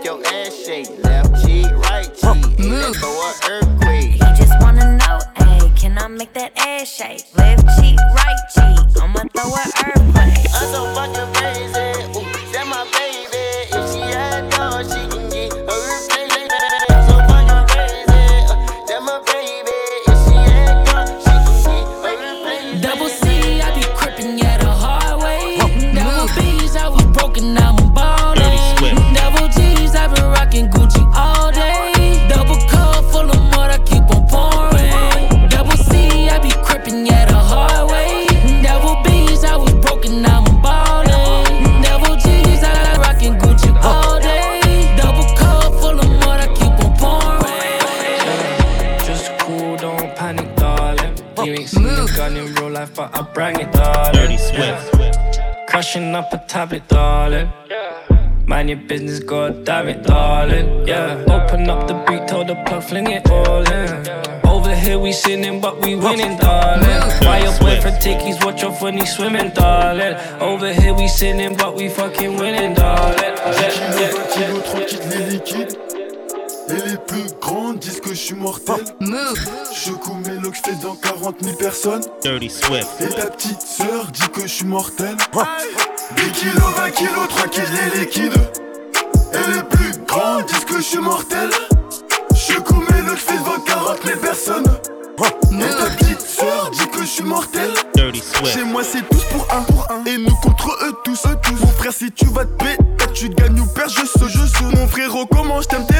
[0.00, 2.58] Make your ass shake, left cheek, right cheek.
[2.58, 2.96] Move.
[2.96, 4.12] Throw a earthquake.
[4.12, 7.24] He just wanna know, ayy, can I make that ass shake?
[7.36, 10.46] Left cheek, right cheek, I'ma throw an earthquake.
[10.54, 11.88] I'm so fucking crazy.
[12.18, 13.44] Ooh, that my baby.
[13.76, 15.09] If she had dog, she
[55.90, 57.50] Crushing up a tablet, darling.
[58.46, 60.86] Mind your business, god damn it, darling.
[60.86, 61.24] Yeah.
[61.26, 64.08] Open up the beat, tell the plug, fling it all in.
[64.46, 66.86] Over here we sinning, but we winning, darling.
[67.26, 70.14] Why your boyfriend his watch off when he's swimming, darling?
[70.40, 73.34] Over here we sinning, but we fucking winning, darling.
[73.58, 75.89] Yeah, yeah, liquides.
[76.72, 78.76] Et les plus grands disent que je suis mortel.
[79.00, 82.02] Je couds mes locks, fais dans 40 000 personnes.
[82.22, 82.88] Dirty Swift.
[83.00, 85.16] Et ta petite sœur dit que je suis mortel.
[86.16, 88.34] 10 kilos, 20 kilos, tranquille, les liquides.
[89.32, 91.50] Et les plus grands disent que je suis mortel.
[92.34, 94.66] Je couds mes locks, fais devant 40 000 personnes.
[95.52, 97.70] Et ta petite sœur dit que je suis mortel.
[97.94, 98.46] Dirty Swift.
[98.46, 100.04] Chez moi c'est tous pour un, pour un.
[100.04, 101.60] Et nous contre eux tous, eux tous.
[101.60, 102.78] Mon frère si tu vas te péter,
[103.12, 104.64] tu gagnes ou perds, je sais, je sais.
[104.74, 105.99] Mon frérot comment je t'aime, t'es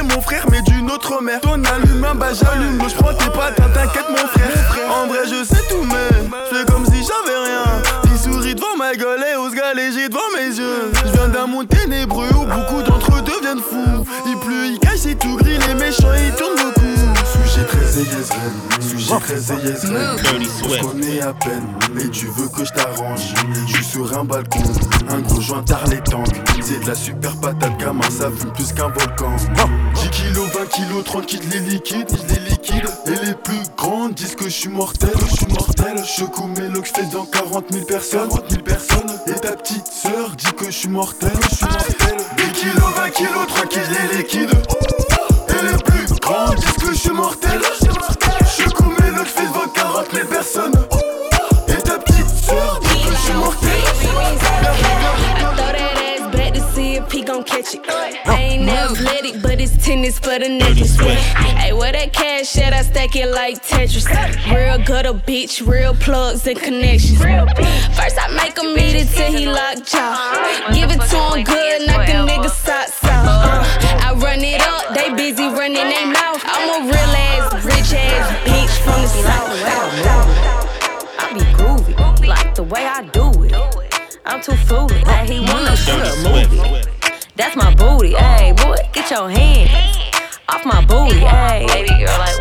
[1.22, 1.40] mère.
[1.40, 4.50] Ton allume un bah j'allume, je prends tes patins, t'inquiète mon frère.
[4.90, 7.82] En vrai je sais tout mais je fais comme si j'avais rien.
[8.04, 10.92] Il sourit devant ma gueule et ose galéger devant mes yeux.
[11.04, 14.04] Je viens d'un monde ténébreux où beaucoup d'entre eux deviennent fous.
[14.26, 16.80] Il pleut, il cache, c'est tout gris, les méchants ils tournent le cou.
[17.44, 20.18] Sujet très Yezrel, sujet très Yezrel.
[20.64, 23.34] On connaît à peine, mais tu veux que je t'arrange.
[23.66, 24.62] Je suis sur un balcon,
[25.08, 26.24] un gros joint tard les tangs.
[26.60, 29.36] C'est de la super patate, gamin, ça fume plus qu'un volcan.
[29.94, 32.90] 10 kilos, 20 kilos, tranquille, les liquides, les liquides.
[33.06, 35.96] Et les plus grandes disent que je suis mortel, je suis mortel.
[35.98, 36.24] Je
[36.84, 39.20] je fais dans 40 000 personnes, 40 000 personnes.
[39.26, 42.16] Et ta petite sœur dit que je suis mortel, je suis mortel.
[42.36, 44.79] 10 kilos, 20 kilos, tranquille, les liquides.
[59.90, 60.96] Tennis for the necklace.
[61.58, 62.72] Hey, where that cash at?
[62.72, 64.06] I stack it like Tetris.
[64.54, 67.18] Real gutter bitch, real plugs and connections.
[67.18, 70.14] First I make him eat it till he lock jaw.
[70.72, 73.66] Give it to him good, knock a nigga socks off.
[73.82, 76.42] Uh, I run it up, they busy running they mouth.
[76.44, 79.50] I'm a real ass, rich ass bitch from the south.
[81.18, 84.18] I be groovy, like the way I do it.
[84.24, 85.02] I'm too foolish.
[85.04, 86.99] Hey, he wanna shoot a movie.
[87.40, 88.12] That's my booty.
[88.12, 91.20] Hey, boy, get your hands off my booty.
[91.20, 92.39] Hey, Baby girl like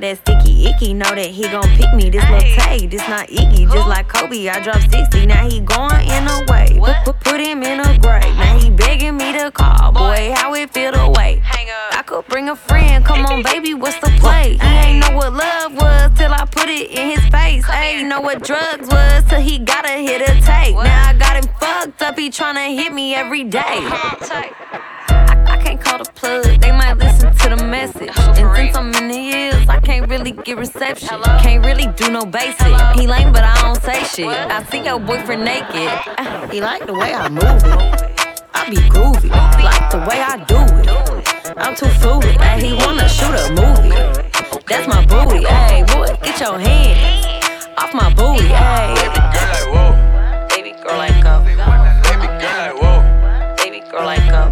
[0.00, 2.08] That sticky icky, know that he gon' pick me.
[2.08, 4.48] This little Tay, this not Iggy, just like Kobe.
[4.48, 6.78] I dropped 60, now he going in a way.
[6.78, 8.22] Put, put, put him in a grave.
[8.36, 10.32] Now he begging me to call, boy.
[10.36, 11.42] How it feel to wait?
[11.42, 14.56] I could bring a friend, come on, baby, what's the play?
[14.56, 17.68] He ain't know what love was till I put it in his face.
[17.68, 20.76] Ain't know what drugs was till he gotta hit a take.
[20.76, 23.80] Now I got him fucked up, he tryna hit me every day.
[25.48, 28.10] I, I can't call the plug, they might listen to the message.
[28.16, 31.20] And since I'm in the hills, I can't really get reception.
[31.40, 32.66] Can't really do no basic.
[32.94, 34.26] He lame, but I don't say shit.
[34.28, 35.90] I see your boyfriend naked.
[36.52, 38.18] He like the way I move it.
[38.54, 41.58] I be groovy, like the way I do it.
[41.58, 43.94] I'm too foolish, and he wanna shoot a movie.
[44.66, 47.28] That's my booty, hey boy, get your hand
[47.78, 48.94] off my booty, hey.
[50.48, 51.40] Baby girl like go.
[51.44, 53.54] Baby girl like whoa.
[53.56, 54.47] Baby girl like go.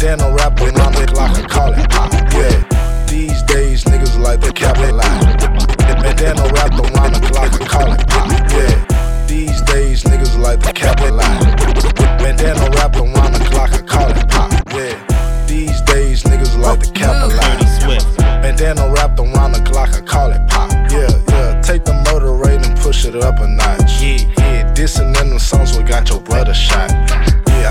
[0.00, 0.30] Capitalize.
[0.30, 1.92] Bandana rap when I look like a call it.
[2.32, 4.96] Yeah, these days niggas like the Capital
[6.00, 8.28] Bandana wrapped around the Glock, I call it pop.
[8.50, 11.18] Yeah, these days niggas like the Capital
[12.18, 14.50] Bandana wrapped around the Glock, I call it pop.
[14.72, 17.28] Yeah, these days niggas like the Capital
[18.40, 20.70] Bandana wrapped around the Glock, I call it pop.
[20.90, 24.00] Yeah, yeah, take the motor rate and push it up a notch.
[24.00, 26.90] Yeah, yeah, dissing in the songs we got your brother shot.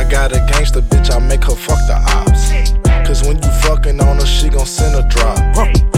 [0.10, 2.50] Got a gangster bitch, I make her fuck the ops.
[3.08, 5.38] Cause when you fucking on her, she gon' send a drop.
[5.38, 5.89] I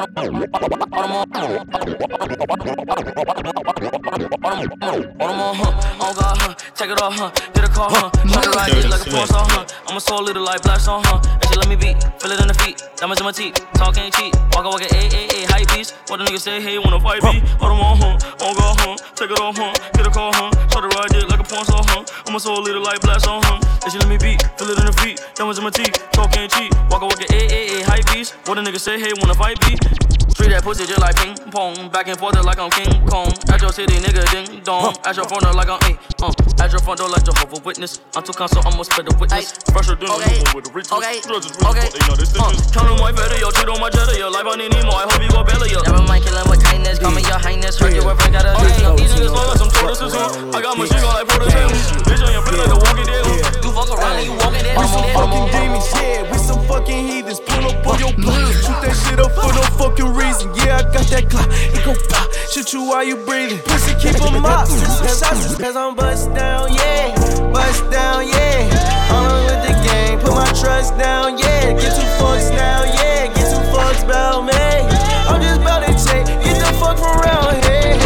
[0.00, 0.04] Oh
[6.14, 6.54] God, huh?
[6.76, 7.57] Take it off, huh?
[7.68, 8.10] A call, huh?
[8.10, 9.66] Try to ride it like a star, huh?
[9.88, 11.20] I'm a soul little like black song, huh?
[11.20, 13.96] And she let me beat, feel it in the feet, diamonds in my teeth, talk
[13.98, 15.92] ain't cheap, walk a walk a, a, a, a, hype piece.
[16.08, 17.44] What the nigga say, hey, wanna fight me?
[17.60, 18.16] Hold on, huh?
[18.40, 18.96] Oh God, huh?
[19.16, 19.72] Take it off, huh?
[19.92, 20.50] Get a call, huh?
[20.72, 22.04] Try to ride it like a porn star, huh?
[22.26, 23.60] I'm a soul little like black song, huh?
[23.84, 26.32] And she let me beat, feel it in the feet, diamonds in my teeth, talk
[26.36, 28.32] ain't cheap, walk a walk a, a, a, a, hype piece.
[28.48, 29.76] What the nigga say, hey, wanna fight me?
[30.38, 31.90] Treat that pussy just like ping pong.
[31.90, 33.26] Back and forth like I'm King Kong.
[33.50, 34.94] At your city, nigga, ding dong.
[35.04, 35.98] At your front door like I'm eight.
[36.22, 36.30] Uh,
[36.62, 38.00] at your front door like Jehovah Witness.
[38.14, 39.50] I'm too console, I'ma spread the witness.
[39.74, 40.38] Fresher than okay.
[40.38, 40.94] a with the richness.
[40.94, 41.18] Okay.
[41.26, 41.88] Judges really okay.
[41.90, 43.50] they know this uh, Count on my better, yo.
[43.50, 44.30] Cheat on my cheddar, yo.
[44.30, 44.94] Life I need Nemo.
[44.94, 45.82] I hope you go belly, yo.
[45.82, 47.02] Never mind killing with kindness.
[47.02, 47.74] Call me your highness.
[47.76, 48.94] Heard your boyfriend got a okay.
[48.94, 50.54] These niggas long as some tortoises, huh?
[50.54, 51.68] I got my shit on like Portishead.
[52.06, 53.26] Bitch on your feet like the walking dead.
[53.26, 54.76] You fuck around and you walking dead.
[54.78, 56.30] With some fucking demons, yeah.
[56.30, 57.40] With some fucking heathens.
[57.42, 58.54] Pull up on your block.
[58.54, 60.54] Shoot that shit up for no fucking reason.
[60.62, 61.50] Yeah, I got that clock.
[61.50, 62.30] It go pop.
[62.54, 63.58] Shoot you while you breathing.
[63.66, 64.70] Pussy keep them up.
[64.70, 67.47] Cause I'm bust down, yeah.
[67.52, 68.68] Bust down, yeah.
[69.12, 70.18] On with the game.
[70.20, 71.72] Put my trust down, yeah.
[71.72, 73.26] Get two fucks now, yeah.
[73.28, 74.52] Get two fucks about me.
[74.52, 76.26] I'm just about to take.
[76.26, 77.96] Get the fuck from around here.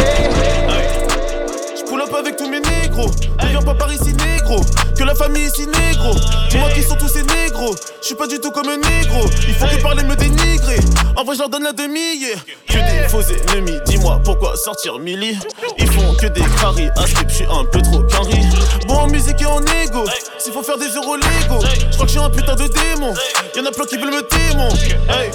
[1.77, 3.11] J'pull up avec tous mes négros.
[3.41, 4.61] Ne viens pas par ici, négro.
[5.03, 6.15] Que la famille ici, négro.
[6.49, 7.75] Dis-moi qui sont tous ces négros.
[8.01, 9.25] J'suis pas du tout comme un négro.
[9.49, 10.79] Il faut que parler me dénigrer.
[11.17, 12.37] En vrai, j'leur donne la demi, yeah.
[12.69, 13.81] Que des faux ennemis.
[13.85, 15.37] Dis-moi pourquoi sortir Millie.
[15.77, 16.89] Ils font que des caries.
[16.95, 18.43] À slip, j'suis un peu trop carré.
[18.87, 20.05] Bon en musique et en égo.
[20.39, 21.59] S'il faut faire des euros Lego.
[21.91, 23.13] J'crois que j'suis un putain de démon.
[23.57, 24.69] Y'en a plein qui veulent me démon.
[25.09, 25.31] Hey.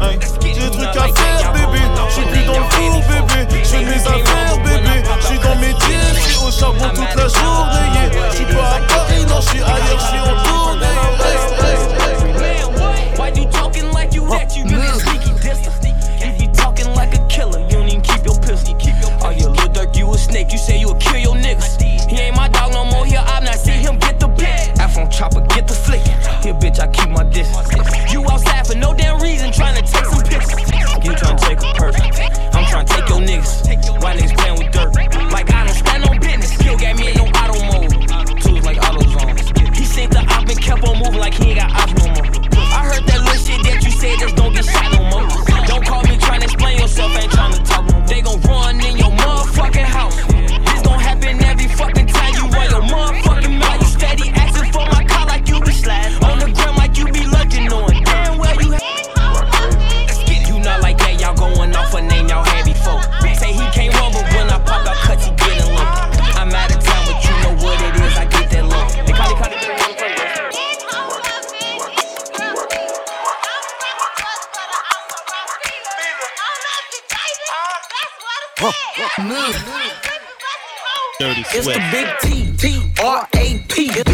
[0.00, 0.18] Hey.
[0.40, 1.67] J'ai des trucs à faire.
[2.10, 3.46] J'suis plus dans le bébé.
[3.84, 5.02] Mes affaires, bébé.
[5.42, 5.74] Dans mes
[6.44, 8.08] au charbon toute la journée.
[8.52, 10.86] Pas à Paris, non, ailleurs, en tournée.
[13.18, 14.56] Why you talking like you that?
[14.56, 15.74] You really sneaky distant.
[16.20, 17.60] You be talking like a killer.
[17.70, 18.74] You even keep your pistol.
[19.22, 20.52] Oh, little dirt, you a snake.
[20.52, 21.80] You say you'll kill your niggas.
[22.08, 23.04] He ain't my dog no more.
[23.04, 24.74] Here, I'm not seen him get the bitch.
[24.76, 26.02] iPhone chopper, get the flick.
[26.42, 27.68] Here, bitch, I keep my distance.
[28.12, 30.77] You outside for no damn reason, trying to take some pictures.
[31.04, 32.02] You trying to take a person.
[32.52, 34.02] I'm trying to take your niggas.
[34.02, 34.94] Why niggas playing with dirt?
[35.30, 36.56] Like I don't stand on business.
[36.58, 37.90] Kill got me in no auto mode.
[38.42, 39.76] Tools like AutoZone.
[39.76, 42.26] He seen the op and kept on moving like he ain't got ops no more.
[42.74, 45.26] I heard that little shit that you said just don't get shot no more.
[45.66, 47.86] Don't call me trying to explain yourself, ain't trying to talk.
[48.08, 50.16] They gon' run in your motherfucking house.
[50.16, 53.27] This gon' happen every fucking time you run your motherfucking
[81.18, 83.88] Dirty It's the big T, T, R, A, P.
[83.88, 84.06] Got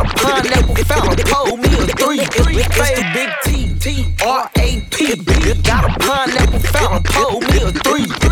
[0.00, 2.20] a pineapple fountain, pull me a three.
[2.20, 5.14] It's the big T, T, R, A, P.
[5.60, 8.08] Got a pineapple fountain, pull me a three.
[8.08, 8.22] It's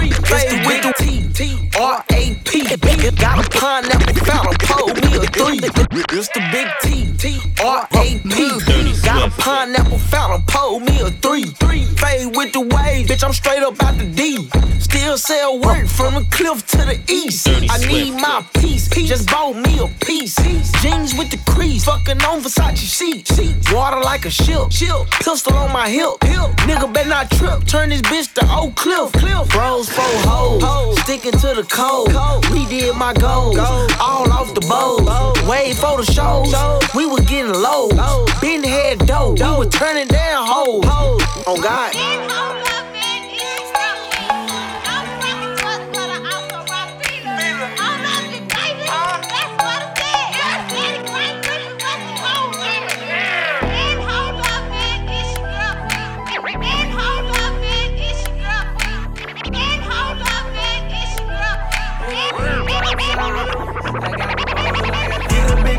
[0.49, 2.65] the big T, T, R, A, P.
[3.21, 5.61] Got a pineapple fountain, pull me a three.
[6.17, 8.74] It's the big T, T, R, A, P.
[9.25, 11.45] A pineapple fountain, pull me a three.
[11.45, 14.51] Fade with the waves, bitch, I'm straight up out the D.
[14.79, 17.49] Still sell work from the cliff to the east.
[17.49, 20.37] I need my piece, just bought me a piece.
[20.83, 23.73] Jeans with the crease, fucking on Versace sheets.
[23.73, 24.69] Water like a ship,
[25.21, 26.21] pistol on my hip.
[26.69, 29.11] Nigga better not trip, turn this bitch to Oak Cliff.
[29.49, 32.09] Bros four hoes, sticking to the code.
[32.53, 35.09] We did my goals, all off the bows.
[35.49, 36.53] Wait for the shows,
[36.95, 37.89] we were getting low.
[38.43, 40.85] Been head dough, we were turning down hoes.
[41.47, 42.84] Oh God.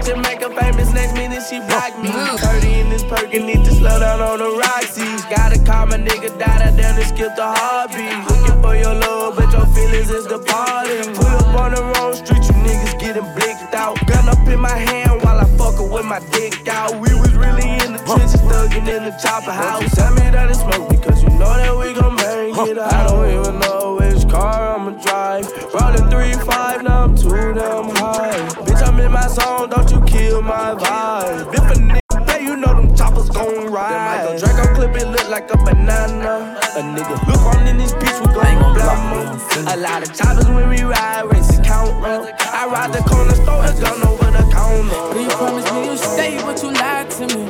[0.05, 0.93] Jamaica famous.
[0.93, 2.09] Next minute she blocked me.
[2.13, 5.25] 30 in this perk and need to slow down on the Roxy's.
[5.25, 8.13] Gotta call my nigga Dada down and skip the heartbeat.
[8.29, 11.15] Looking for your love, but your feelings is departing.
[11.15, 13.97] Put up on the wrong street, you niggas getting blicked out.
[14.05, 16.93] Gun up in my hand while I fuckin' with my dick out.
[16.93, 19.89] We was really in the trenches, thuggin' in the chopper house.
[19.95, 22.93] Tell me that it's smoke because you know that we gon' make it out.
[22.93, 24.04] I don't even know
[24.35, 25.47] car I'ma drive.
[25.73, 28.39] Rolling three five, now I'm too damn high.
[28.65, 31.53] Bitch, I'm in my zone, don't you kill my vibe.
[31.53, 33.91] If a nigga pay, you know them choppers gon' ride.
[33.91, 36.59] Then Michael Draco clip it look like a banana.
[36.79, 40.69] A nigga look on in this bitch, we gon' blam A lot of choppers when
[40.69, 42.23] we ride, race the count up.
[42.59, 45.19] I ride the corner store, a gun over the counter.
[45.19, 47.43] You promised me you stay, but you lied to me.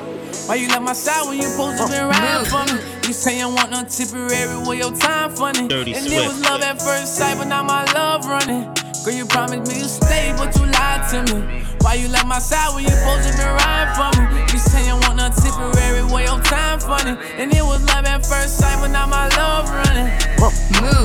[0.48, 3.05] Why you left my side when you supposed to uh, been riding for me?
[3.16, 5.68] Say I want no temporary, well your time funny.
[5.70, 8.64] Dirty and it was love at first sight, but now my love running.
[9.06, 11.64] Girl, you promised me you stay, but you lied to me.
[11.82, 14.42] Why you left my side when you supposed to been riding for me?
[14.52, 17.14] You say you want no temporary, well your time funny.
[17.38, 20.10] And it was love at first sight, but now my love running.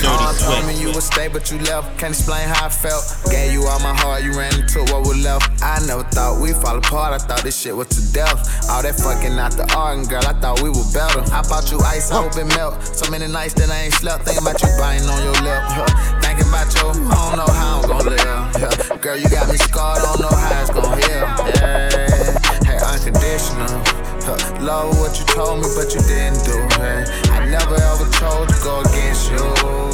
[0.01, 0.67] Dirty Mom told Swift.
[0.67, 1.99] me you would stay, but you left.
[1.99, 3.05] Can't explain how I felt.
[3.31, 5.63] Gave you all my heart, you ran into what was left.
[5.63, 7.13] I never thought we'd fall apart.
[7.13, 8.41] I thought this shit was to death.
[8.71, 10.25] All that fucking out the arguing, girl.
[10.25, 11.21] I thought we were better.
[11.33, 12.83] I bought you ice, I hope it melt.
[12.83, 14.25] So many nights that I ain't slept.
[14.25, 15.61] Thinking about you biting on your lip.
[15.69, 16.21] Huh.
[16.25, 18.23] Thinking about your, I don't know how I'm gonna live.
[18.23, 18.97] Yeah.
[18.99, 20.03] Girl, you got me scarred.
[20.03, 21.27] Don't know how it's gonna heal.
[21.59, 22.39] Yeah.
[22.63, 23.83] Hey, unconditional.
[24.23, 24.39] Huh.
[24.63, 26.57] Love what you told me, but you didn't do.
[26.79, 27.03] Hey.
[27.35, 29.43] I never ever chose to go against you.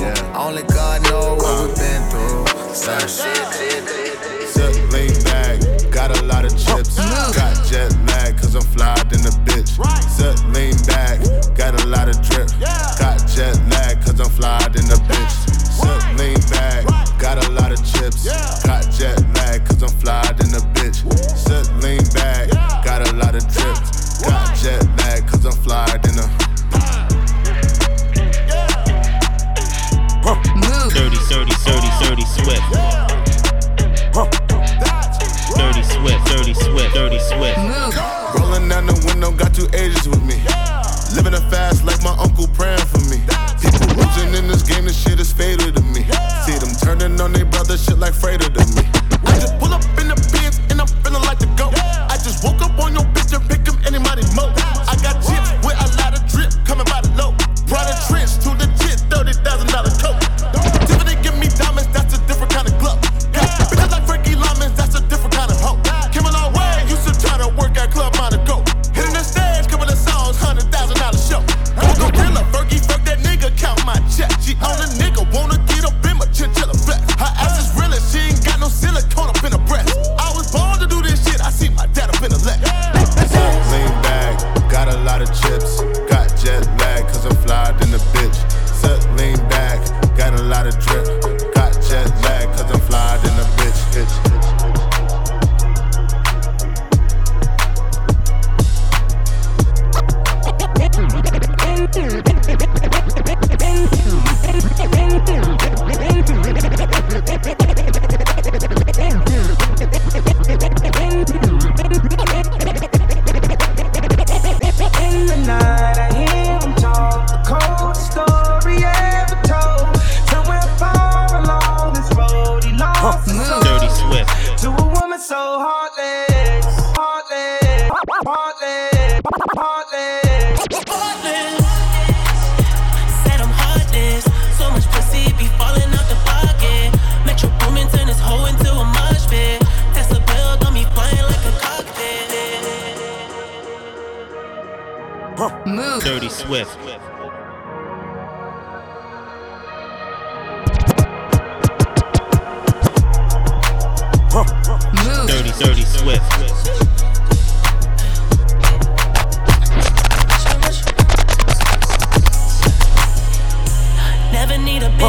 [0.05, 0.37] Yeah.
[0.37, 2.45] Only God knows what we've been through.
[2.77, 2.93] So
[4.57, 6.97] Sip, lean back, got a lot of chips.
[6.97, 9.73] Got jet lag, cause I'm flyed in the bitch.
[10.05, 11.21] Sip, lean back,
[11.57, 12.49] got a lot of drip.
[13.01, 15.46] Got jet lag, cause I'm flyed in the bitch.
[15.77, 16.85] Sip, lean back,
[17.19, 18.25] got a lot of chips.
[18.65, 21.05] Got jet lag, cause I'm flyed in the bitch.
[21.37, 22.49] Sip, lean back,
[22.85, 23.77] got a lot of drip.
[24.25, 26.47] Got jet lag, cause I'm flyed in the
[30.97, 32.67] Dirty, dirty, dirty, dirty Swift.
[35.57, 37.59] Dirty Swift, dirty Swift, dirty Swift.
[38.39, 40.41] Rolling down the window, got two ages with me.
[41.15, 43.26] Living it fast like my uncle praying for me.
[43.97, 46.05] Losing in this game, this shit is fatal to me.
[46.45, 49.06] See them turning on their brother, shit like freighter to me.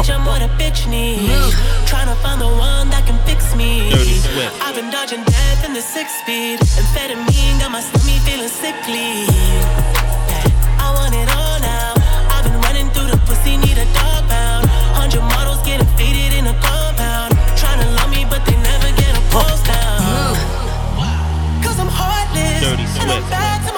[0.02, 1.54] Bitch, I'm what a bitch needs.
[1.86, 3.90] Tryna find the one that can fix me.
[4.62, 6.60] I've been dodging death in the six speed.
[6.78, 9.26] Amphetamine got my stomach feeling sickly.
[10.30, 11.94] Yeah, I want it all now.
[12.34, 14.66] I've been running through the pussy, need a dog pound.
[14.94, 17.34] Hundred models getting faded in a compound.
[17.58, 20.34] Tryna love me, but they never get a pulse down.
[21.64, 22.62] Cause I'm heartless.
[22.62, 23.77] Dirty And I'm back to my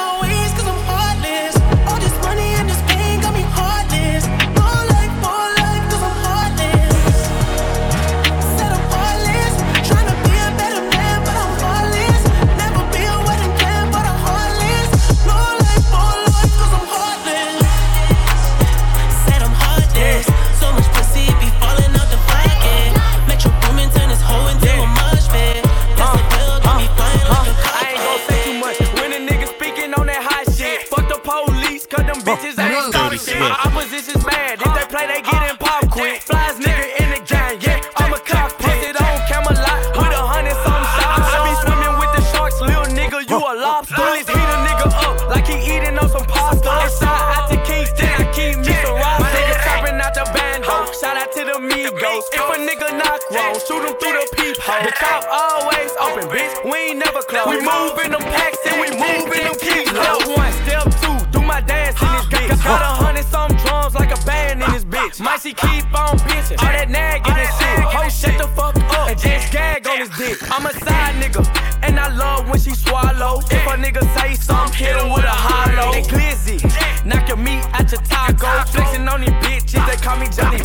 [55.00, 56.52] top always open, bitch.
[56.64, 57.48] We ain't never close.
[57.48, 59.96] We move in them packs and we move in them kilos.
[59.96, 62.64] Step one, step two, do my dance in this bitch.
[62.64, 65.20] Got a hundred some drums like a band in this bitch.
[65.20, 67.80] Might she keep on bitching, all that nagging and shit.
[67.94, 70.36] Ho, shut the fuck up and just gag on his dick.
[70.52, 71.42] I'm a side nigga,
[71.82, 73.40] and I love when she swallow.
[73.50, 75.94] If a nigga say something, hit him with a hollow.
[75.96, 76.60] And glizzy,
[77.06, 78.48] knock your meat out your taco.
[78.70, 80.60] Flexing on these bitches, they call me Johnny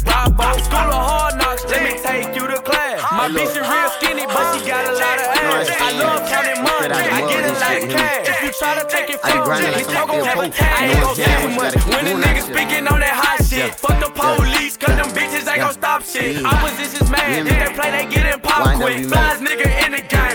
[7.88, 8.28] get a cash.
[8.30, 10.48] If you try to take it from me, it's not gonna have a.
[10.50, 13.76] I ain't gon' say too much when the nigga speaking on that hot shit.
[13.76, 16.44] Fuck the police, cause them bitches ain't gon' stop shit.
[16.44, 19.06] Opposition's mad, if they play, they get in pop quick.
[19.06, 20.26] Flies nigga in the game,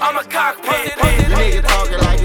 [0.00, 0.92] I'm a cockpit.
[0.98, 2.19] Nigga talking like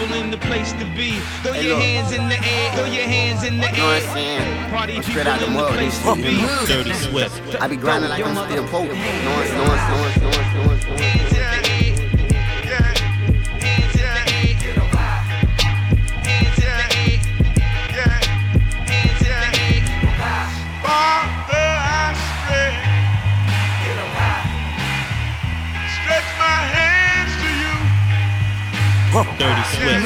[0.00, 1.20] In the place to be.
[1.42, 1.82] Throw Hey, your look.
[1.84, 4.08] hands in the air, throw your hands in the You know what air.
[4.08, 4.70] I'm saying?
[4.70, 5.72] Party I'm people straight out the mud.
[5.74, 6.40] place to be.
[6.66, 7.60] Dirty Swift.
[7.62, 8.88] I be grinding like I'm still poke.
[8.88, 11.29] Noise, noise, noise, noise, noise, noise.
[29.40, 30.04] Dirty Swift.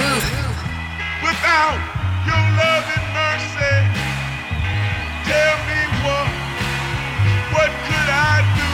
[1.18, 1.74] Without
[2.22, 3.74] your love and mercy,
[5.26, 6.30] tell me what,
[7.50, 8.70] what could I do?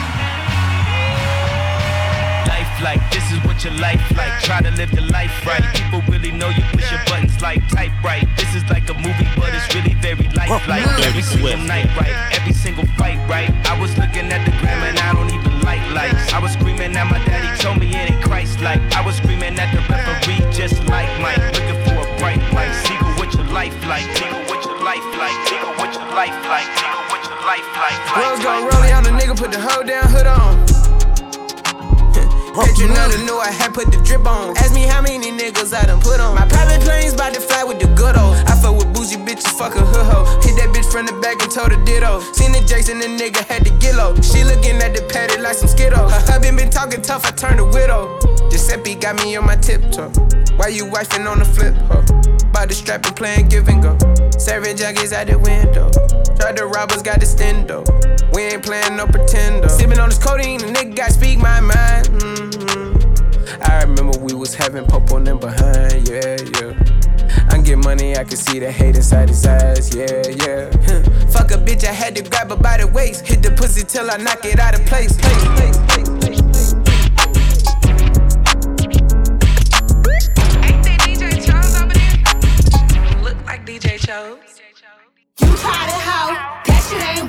[2.45, 4.37] Life like this is what your life like.
[4.43, 5.65] Try to live your life right.
[5.73, 8.27] People really know you push your buttons like type right.
[8.37, 10.85] This is like a movie, but it's really very lifelike.
[11.01, 13.49] Every single night right, every single fight right.
[13.65, 16.33] I was looking at the gram and I don't even like lights.
[16.33, 18.81] I was screaming at my daddy, told me it ain't Christ like.
[18.91, 22.73] I was screaming at the referee just like Mike, looking for a bright light.
[22.83, 24.05] Seagull, what your life like?
[24.17, 25.37] Seagull, what your life like?
[25.47, 26.67] Seagull, what your life like?
[26.75, 27.97] Seagull, what your life like?
[28.19, 30.80] Rose gon' roll on the nigga, put the hoe down, hood on.
[32.51, 34.57] Picture none knew I had put the drip on.
[34.57, 36.35] Ask me how many niggas I done put on.
[36.35, 38.35] My private plane's about to fly with the good old.
[38.43, 40.27] I fuck with bougie bitches, fuck a hood hoe.
[40.43, 42.19] Hit that bitch from the back and told her ditto.
[42.33, 44.19] Seen the Jason, the nigga had the gillo.
[44.19, 46.09] She looking at the paddock like some skittle.
[46.09, 48.19] Her husband been talking tough, I turned a widow.
[48.49, 50.11] Giuseppe got me on my tiptoe.
[50.57, 52.03] Why you wifing on the flip, huh?
[52.51, 54.10] By the strap and playing give and go.
[54.41, 55.91] Serving junkies out the window.
[56.35, 57.85] Tried to rob us, got the stendo.
[58.33, 59.69] We ain't playing no pretender.
[59.69, 62.07] Sipping on this codeine, the nigga got speak my mind.
[62.07, 66.73] hmm I remember we was having pop on them behind, yeah, yeah.
[67.51, 70.71] I get money, I can see the hate inside his eyes, yeah, yeah.
[71.29, 73.27] Fuck a bitch, I had to grab her by the waist.
[73.27, 75.15] Hit the pussy till I knock it out of place,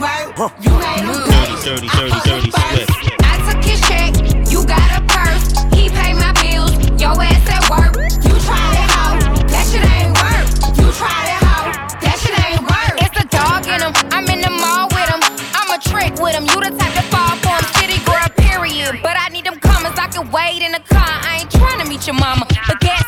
[0.02, 0.52] work.
[0.60, 2.90] You made him Dirty, dirty, dirty, dirty Swift.
[3.22, 4.10] I took his check,
[4.50, 5.54] you got a purse.
[5.70, 7.94] He paid my bills, your ass at work.
[8.26, 9.18] You tried it, hoe.
[9.46, 10.46] That shit ain't work.
[10.74, 11.70] You tried it, hoe.
[12.02, 12.94] That shit ain't work.
[12.98, 13.94] It's a dog in him.
[14.10, 15.22] I'm in the mall with him.
[15.54, 16.50] I'm a trick with him.
[16.50, 17.64] You the type to fall for him.
[17.78, 18.98] City girl, period.
[19.06, 19.94] But I need them commas.
[19.94, 21.14] I can wait in the car.
[21.22, 22.46] I ain't trying to meet your mama.
[22.66, 23.01] But gas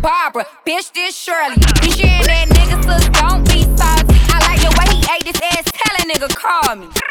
[0.00, 0.46] Barbara.
[0.66, 1.56] Bitch, this Shirley.
[1.82, 3.08] Be sharing that nigga, sis.
[3.10, 4.16] Don't be salty.
[4.32, 5.70] I like the way he ate this ass.
[5.72, 7.09] Tell a nigga, call me.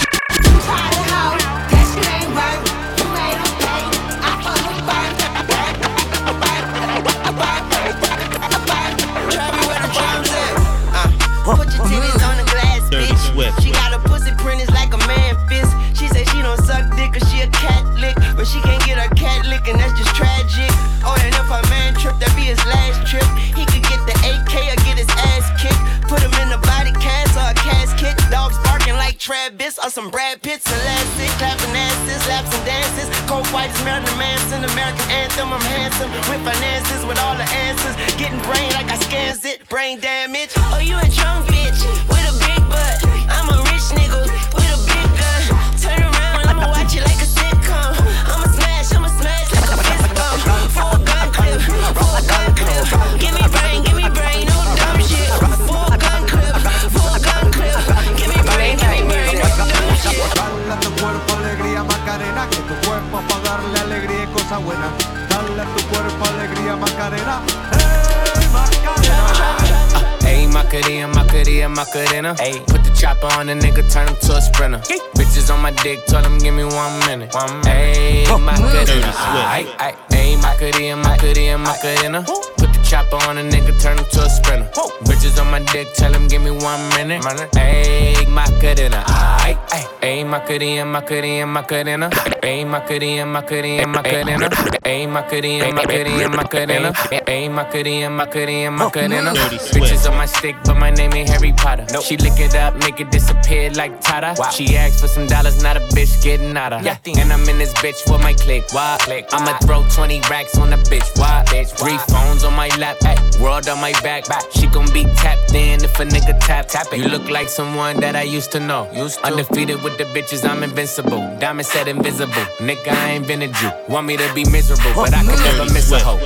[72.29, 72.59] Macarena.
[72.59, 74.79] Ayy, put the chopper on the nigga, turn him to a sprinter.
[75.15, 77.33] Bitches on my dick, told him give me one minute.
[77.33, 78.27] One minute.
[78.27, 79.11] Ayy, Macarena.
[79.49, 82.23] Ayy, ayy, ayy, Macarena, Macarena, Macarena.
[82.23, 84.69] Put the chopper on a nigga, turn him to a sprinter.
[85.03, 87.21] Bitches on my dick, tell him give me one minute.
[87.23, 89.03] Ayy, Macarena.
[89.41, 92.09] Ayy, ayy, ayy, Macarena, Macarena, Macarena.
[92.41, 94.49] Ayy, Macarena, Macarena, Macarena.
[94.85, 96.91] Ayy, Macarena, Macarena, Macarena.
[97.27, 99.33] Ayy, Macarena, Macarena, Macarena.
[99.73, 101.85] Bitches on my stick, but my name ain't Harry Potter.
[102.01, 104.35] She lick it up, make it disappear like Tata.
[104.51, 106.85] She asked for some dollars, not a bitch getting out of.
[106.85, 108.63] And I'm in this bitch with my click.
[108.71, 108.97] Why?
[109.31, 111.09] I'ma throw 20 racks on the bitch.
[111.19, 111.43] Why?
[111.79, 114.25] Three phones on my lap, ay, world on my back.
[114.51, 116.67] She gon' be tapped in if a nigga tap.
[116.67, 116.99] tap it.
[116.99, 118.89] You look like someone that I used to know.
[118.93, 119.25] Used to.
[119.25, 121.19] Undefeated with the bitches, I'm invincible.
[121.39, 122.28] Diamond said invisible.
[122.59, 123.71] Nigga, I ain't been a Jew.
[123.87, 126.19] Want me to be miserable, but I can never miss a hoe.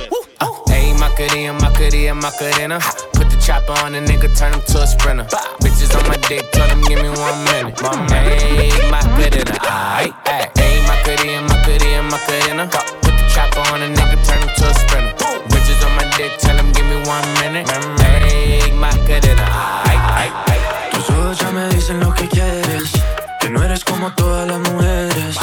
[0.68, 2.78] Ayy, Macarena, Macarena, Macarena.
[3.14, 5.24] Put the chopper on a nigga, turn him to a sprinter.
[5.62, 7.76] Bitches on my dick, tell him give me one minute.
[7.76, 10.50] Ayy, Macarena, ayy, ayy.
[10.58, 12.68] Ayy, Macarena, Macarena, Macarena.
[13.00, 15.14] Put the chopper on a nigga, turn him to a sprinter.
[15.48, 17.66] Bitches on my dick, tell him give me one minute.
[17.66, 19.46] Ayy, Macarena,
[19.88, 20.90] ayy, ayy, ayy.
[20.90, 22.92] Tus ojos ya me dicen lo que quieres.
[23.40, 25.36] Que no eres como todas las mujeres.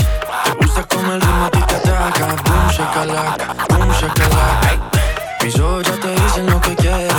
[2.21, 2.43] Ataca.
[2.43, 4.69] Boom, shakalaka, boom, shakalaka.
[5.43, 7.15] Mis ojos ya te dicen lo que quiero.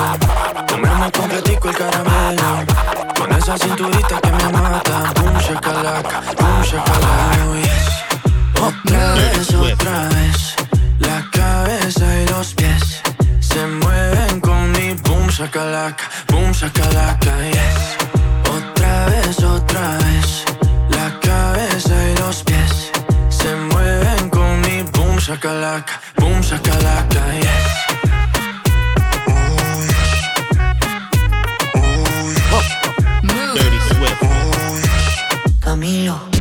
[0.69, 2.65] Comerme completico el caramelo.
[3.19, 5.13] Con esa cinturita que me mata.
[5.17, 7.43] Boom, shakalaka, boom, shakalaka.
[7.49, 7.87] Oh, yes.
[8.61, 10.55] Otra vez, otra vez.
[11.01, 13.03] La cabeza y los pies
[13.41, 17.97] se mueven con mi boom, shakalaka, boom, shakalaka, yes.
[18.49, 20.32] Otra vez, otra vez.
[25.33, 27.72] shakalaka, boom shakalaka, yes.
[29.28, 30.12] Oh, yes.
[31.74, 32.53] Oh, yes.
[32.53, 33.55] Oh.
[33.57, 34.22] Dirty Swift.
[34.22, 34.83] Oh,
[35.61, 36.32] Camilo.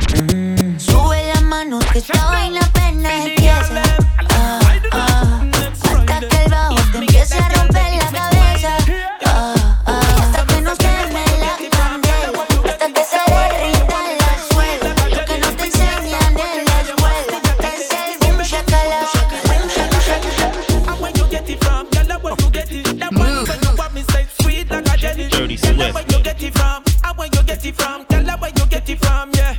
[28.41, 29.31] Where you get it from?
[29.33, 29.55] Yeah.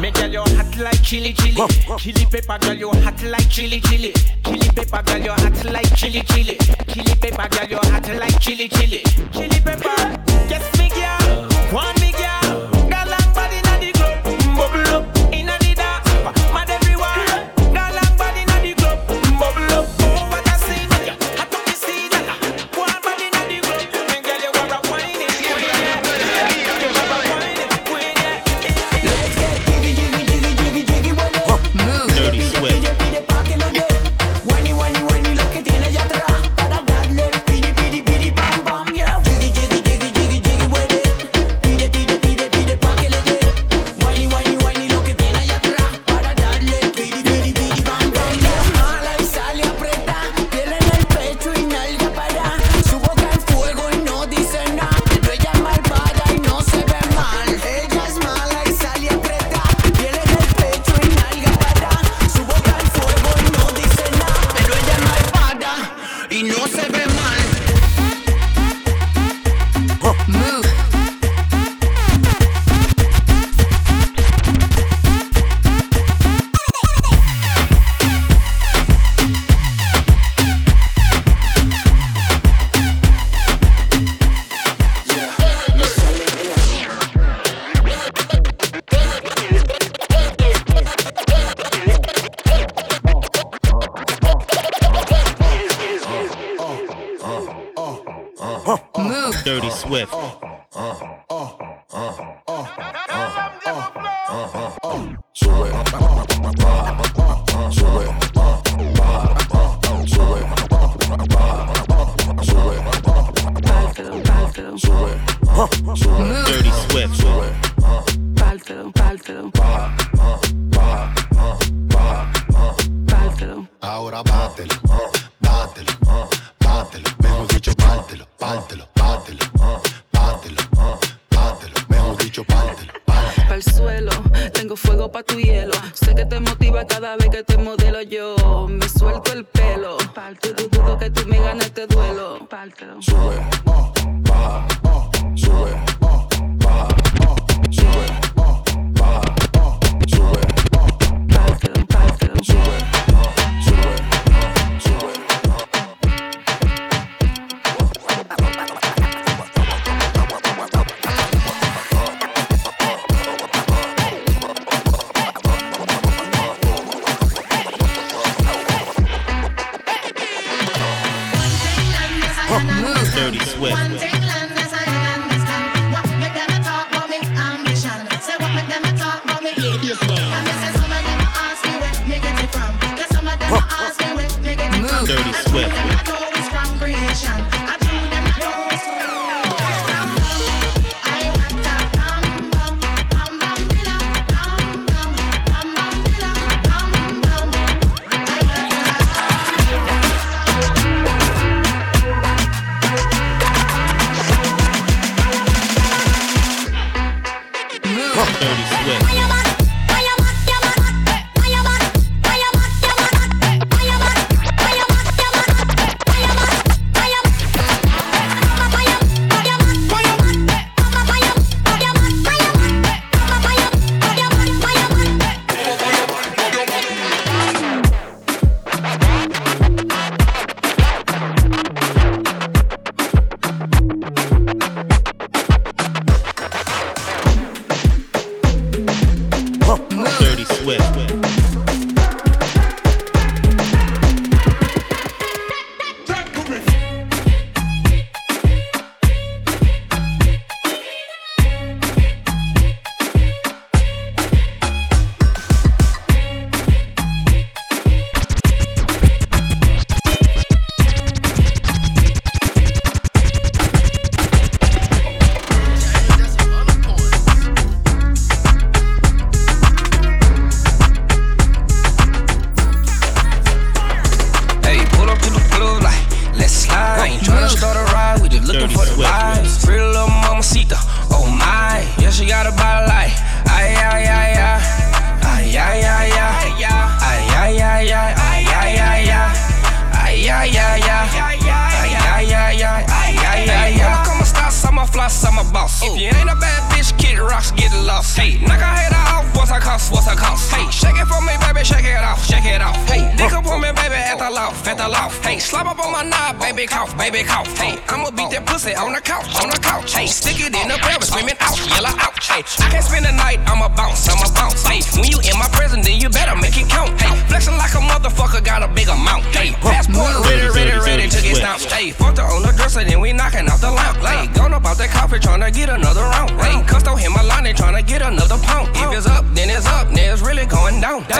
[0.00, 1.60] Me girl, you hot like chili chili.
[1.98, 4.12] Chili pepper, girl, you hot like chili chili.
[4.44, 6.56] Chili pepper, girl, you hot like chili chili.
[6.88, 9.02] Chili pepper, girl, you hot like chili chili.
[9.32, 12.79] Chili pepper, yes me girl, want me girl.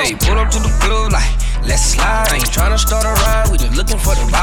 [0.01, 1.29] Hey, pull up to the club like,
[1.69, 2.33] let's slide.
[2.33, 4.40] I ain't tryna start a ride, we just looking for the vibes.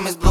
[0.00, 0.29] Some is blue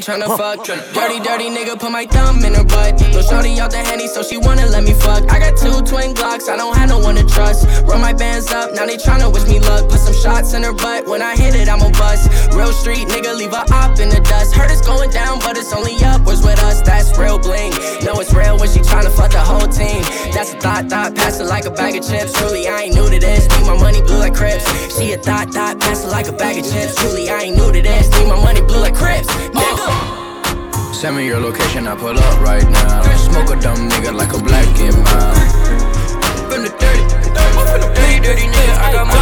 [0.00, 0.64] tryna fuck.
[0.64, 3.00] Dirty, dirty nigga, put my thumb in her butt.
[3.00, 5.30] Little shorty out the henny, so she wanna let me fuck.
[5.30, 7.66] I got two twin Glocks, I don't have no one to trust.
[7.84, 9.88] Run my bands up, now they tryna wish me luck.
[9.88, 12.30] Put some shots in her butt, when I hit it, I'm a bust.
[12.54, 14.54] Real street nigga, leave a op in the dust.
[14.54, 16.80] Heard it's going down, but it's only upwards with us.
[16.82, 17.72] That's real bling.
[18.04, 20.02] Know it's real when she tryna fuck the whole team.
[20.32, 22.32] That's a thought, thought, pass it like a bag of chips.
[22.32, 23.48] Truly, I ain't new to this.
[23.50, 24.64] Need my money blue like Crips.
[24.96, 26.94] She a thought, thought, pass it like a bag of chips.
[26.96, 28.08] Truly, I ain't new to this.
[28.18, 29.28] Need my money blue like Crips.
[29.28, 29.89] Nigga.
[31.00, 33.00] Send me your location, I pull up right now.
[33.16, 35.34] Smoke a dumb nigga like a black and mild.
[36.52, 37.04] From the dirty,
[37.64, 37.88] from the
[38.22, 39.20] dirty, I got my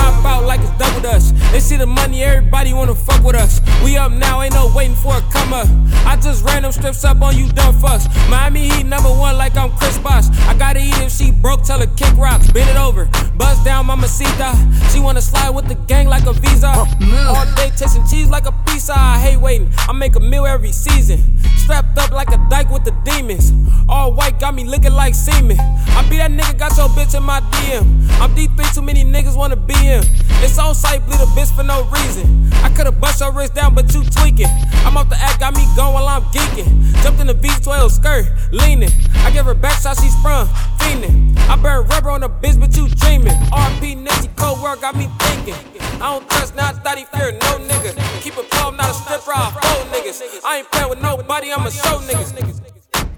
[0.00, 1.34] Hop out like it's double dust.
[1.52, 3.60] They see the money, everybody wanna fuck with us.
[3.84, 5.68] We up now, ain't no waiting for a come up.
[6.06, 8.06] I just ran them strips up on you dumb fucks.
[8.30, 10.28] Miami Heat number one like I'm Chris Bosh.
[10.46, 12.50] I gotta eat if she broke, tell her kick rocks.
[12.50, 13.06] Bend it over,
[13.36, 14.54] buzz down mamacita.
[14.92, 16.68] She wanna slide with the gang like a visa.
[16.68, 18.94] Uh, All day tasting cheese like a pizza.
[18.96, 19.72] I hate waiting.
[19.88, 21.38] I make a meal every season.
[21.56, 23.52] Strapped up like a dyke with the demons.
[23.88, 25.58] All white got me looking like semen.
[25.60, 28.09] I be that nigga, got your bitch in my DM.
[28.18, 30.02] I'm D3, too many niggas wanna be in.
[30.42, 32.50] It's on site, bleed a bitch for no reason.
[32.64, 34.48] I could've bust your wrist down, but you tweaking.
[34.84, 36.68] I'm off the act, got me going while I'm geeking.
[37.02, 38.90] Jumped in the V12 skirt, leaning.
[39.24, 40.46] I give her back shot, she sprung,
[40.78, 41.36] fiending.
[41.48, 43.36] I burn rubber on the bitch, but you dreaming.
[43.52, 45.54] RP Nipsey cold work got me thinking.
[46.00, 48.22] I don't trust, now I thought he fear no nigga.
[48.22, 50.40] Keep it calm, not a stripper, I fold niggas.
[50.44, 52.69] I ain't playing with nobody, I'ma show niggas.